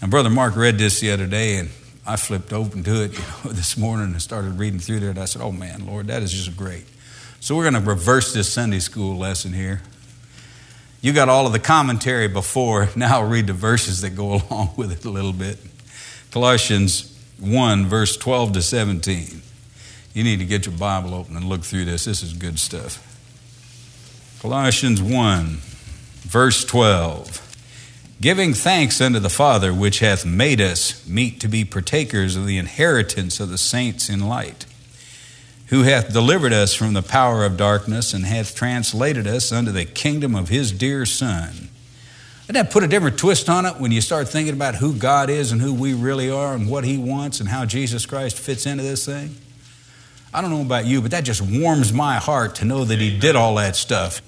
And 0.00 0.10
Brother 0.10 0.30
Mark 0.30 0.54
read 0.56 0.78
this 0.78 1.00
the 1.00 1.10
other 1.10 1.26
day, 1.26 1.56
and 1.56 1.70
I 2.06 2.16
flipped 2.16 2.52
open 2.52 2.84
to 2.84 3.02
it 3.02 3.12
you 3.18 3.18
know, 3.44 3.52
this 3.52 3.76
morning 3.76 4.12
and 4.12 4.22
started 4.22 4.58
reading 4.58 4.78
through 4.78 5.00
there, 5.00 5.10
and 5.10 5.18
I 5.18 5.24
said, 5.24 5.42
Oh 5.42 5.52
man, 5.52 5.86
Lord, 5.86 6.06
that 6.06 6.22
is 6.22 6.32
just 6.32 6.56
great. 6.56 6.84
So 7.40 7.56
we're 7.56 7.70
going 7.70 7.82
to 7.82 7.88
reverse 7.88 8.32
this 8.32 8.52
Sunday 8.52 8.80
school 8.80 9.16
lesson 9.16 9.52
here. 9.52 9.82
You 11.00 11.12
got 11.12 11.28
all 11.28 11.46
of 11.46 11.52
the 11.52 11.60
commentary 11.60 12.28
before. 12.28 12.88
Now 12.96 13.20
I'll 13.20 13.28
read 13.28 13.46
the 13.46 13.52
verses 13.52 14.00
that 14.00 14.10
go 14.10 14.34
along 14.50 14.70
with 14.76 14.92
it 14.92 15.04
a 15.04 15.10
little 15.10 15.32
bit. 15.32 15.58
Colossians 16.30 17.16
1, 17.40 17.86
verse 17.86 18.16
12 18.16 18.52
to 18.52 18.62
17. 18.62 19.42
You 20.14 20.24
need 20.24 20.38
to 20.40 20.44
get 20.44 20.66
your 20.66 20.74
Bible 20.76 21.14
open 21.14 21.36
and 21.36 21.44
look 21.44 21.62
through 21.62 21.84
this. 21.84 22.04
This 22.04 22.22
is 22.22 22.32
good 22.32 22.58
stuff. 22.58 23.04
Colossians 24.40 25.00
1, 25.00 25.58
verse 26.22 26.64
12. 26.64 27.47
Giving 28.20 28.52
thanks 28.52 29.00
unto 29.00 29.20
the 29.20 29.28
Father, 29.28 29.72
which 29.72 30.00
hath 30.00 30.26
made 30.26 30.60
us 30.60 31.06
meet 31.06 31.40
to 31.40 31.46
be 31.46 31.64
partakers 31.64 32.34
of 32.34 32.46
the 32.46 32.58
inheritance 32.58 33.38
of 33.38 33.48
the 33.48 33.58
saints 33.58 34.08
in 34.08 34.28
light, 34.28 34.66
who 35.66 35.84
hath 35.84 36.12
delivered 36.12 36.52
us 36.52 36.74
from 36.74 36.94
the 36.94 37.02
power 37.02 37.44
of 37.44 37.56
darkness 37.56 38.12
and 38.12 38.26
hath 38.26 38.56
translated 38.56 39.28
us 39.28 39.52
unto 39.52 39.70
the 39.70 39.84
kingdom 39.84 40.34
of 40.34 40.48
his 40.48 40.72
dear 40.72 41.06
Son. 41.06 41.68
Doesn't 42.48 42.64
that 42.64 42.72
put 42.72 42.82
a 42.82 42.88
different 42.88 43.18
twist 43.18 43.48
on 43.48 43.66
it 43.66 43.76
when 43.76 43.92
you 43.92 44.00
start 44.00 44.26
thinking 44.26 44.54
about 44.54 44.74
who 44.74 44.94
God 44.94 45.30
is 45.30 45.52
and 45.52 45.60
who 45.60 45.72
we 45.72 45.94
really 45.94 46.30
are 46.30 46.54
and 46.54 46.68
what 46.68 46.82
He 46.82 46.96
wants 46.96 47.40
and 47.40 47.48
how 47.50 47.66
Jesus 47.66 48.06
Christ 48.06 48.38
fits 48.38 48.64
into 48.64 48.82
this 48.82 49.04
thing? 49.04 49.36
I 50.32 50.40
don't 50.40 50.50
know 50.50 50.62
about 50.62 50.86
you, 50.86 51.02
but 51.02 51.10
that 51.10 51.24
just 51.24 51.42
warms 51.42 51.92
my 51.92 52.16
heart 52.16 52.54
to 52.56 52.64
know 52.64 52.84
that 52.84 52.98
He 52.98 53.16
did 53.16 53.36
all 53.36 53.56
that 53.56 53.76
stuff. 53.76 54.22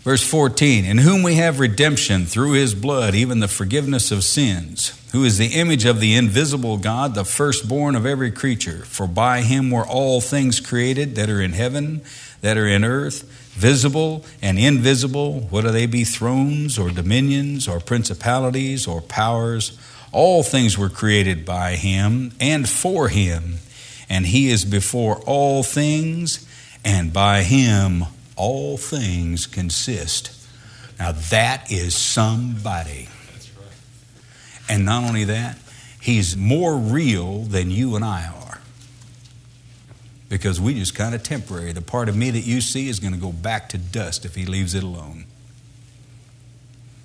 Verse 0.00 0.26
14, 0.26 0.86
in 0.86 0.96
whom 0.96 1.22
we 1.22 1.34
have 1.34 1.60
redemption 1.60 2.24
through 2.24 2.52
his 2.52 2.74
blood, 2.74 3.14
even 3.14 3.40
the 3.40 3.48
forgiveness 3.48 4.10
of 4.10 4.24
sins, 4.24 4.98
who 5.12 5.24
is 5.24 5.36
the 5.36 5.48
image 5.48 5.84
of 5.84 6.00
the 6.00 6.14
invisible 6.14 6.78
God, 6.78 7.14
the 7.14 7.24
firstborn 7.24 7.94
of 7.94 8.06
every 8.06 8.30
creature. 8.30 8.78
For 8.86 9.06
by 9.06 9.42
him 9.42 9.70
were 9.70 9.86
all 9.86 10.22
things 10.22 10.58
created 10.58 11.16
that 11.16 11.28
are 11.28 11.42
in 11.42 11.52
heaven, 11.52 12.00
that 12.40 12.56
are 12.56 12.66
in 12.66 12.82
earth, 12.82 13.24
visible 13.52 14.24
and 14.40 14.58
invisible, 14.58 15.40
whether 15.50 15.70
they 15.70 15.84
be 15.84 16.04
thrones 16.04 16.78
or 16.78 16.88
dominions 16.88 17.68
or 17.68 17.78
principalities 17.78 18.86
or 18.86 19.02
powers. 19.02 19.78
All 20.12 20.42
things 20.42 20.78
were 20.78 20.88
created 20.88 21.44
by 21.44 21.76
him 21.76 22.32
and 22.40 22.66
for 22.66 23.08
him, 23.08 23.56
and 24.08 24.24
he 24.24 24.48
is 24.48 24.64
before 24.64 25.18
all 25.26 25.62
things, 25.62 26.46
and 26.82 27.12
by 27.12 27.42
him 27.42 28.06
all 28.40 28.78
things 28.78 29.46
consist. 29.46 30.32
Now 30.98 31.12
that 31.12 31.70
is 31.70 31.94
somebody. 31.94 33.08
And 34.66 34.86
not 34.86 35.04
only 35.04 35.24
that, 35.24 35.58
he's 36.00 36.38
more 36.38 36.74
real 36.74 37.42
than 37.42 37.70
you 37.70 37.96
and 37.96 38.04
I 38.04 38.26
are. 38.26 38.60
Because 40.30 40.58
we 40.58 40.72
just 40.72 40.94
kind 40.94 41.14
of 41.14 41.22
temporary. 41.22 41.72
The 41.72 41.82
part 41.82 42.08
of 42.08 42.16
me 42.16 42.30
that 42.30 42.46
you 42.46 42.62
see 42.62 42.88
is 42.88 42.98
going 42.98 43.12
to 43.12 43.20
go 43.20 43.30
back 43.30 43.68
to 43.70 43.78
dust 43.78 44.24
if 44.24 44.36
he 44.36 44.46
leaves 44.46 44.74
it 44.74 44.82
alone. 44.82 45.26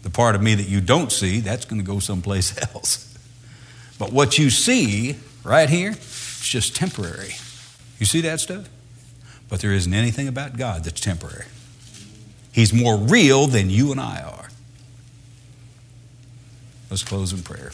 The 0.03 0.09
part 0.09 0.35
of 0.35 0.41
me 0.41 0.55
that 0.55 0.69
you 0.69 0.79
don't 0.79 1.11
see, 1.11 1.41
that's 1.41 1.65
going 1.65 1.81
to 1.81 1.85
go 1.85 1.99
someplace 1.99 2.57
else. 2.73 3.13
But 3.99 4.13
what 4.13 4.37
you 4.37 4.49
see 4.49 5.17
right 5.43 5.67
here, 5.67 5.91
it's 5.91 6.47
just 6.47 6.77
temporary. 6.77 7.33
You 7.99 8.05
see 8.05 8.21
that 8.21 8.39
stuff? 8.39 8.69
But 9.49 9.61
there 9.61 9.71
isn't 9.71 9.93
anything 9.93 10.27
about 10.27 10.57
God 10.57 10.83
that's 10.83 10.99
temporary. 10.99 11.45
He's 12.51 12.73
more 12.73 12.97
real 12.97 13.47
than 13.47 13.69
you 13.69 13.91
and 13.91 13.99
I 13.99 14.21
are. 14.21 14.49
Let's 16.89 17.03
close 17.03 17.33
in 17.33 17.43
prayer. 17.43 17.71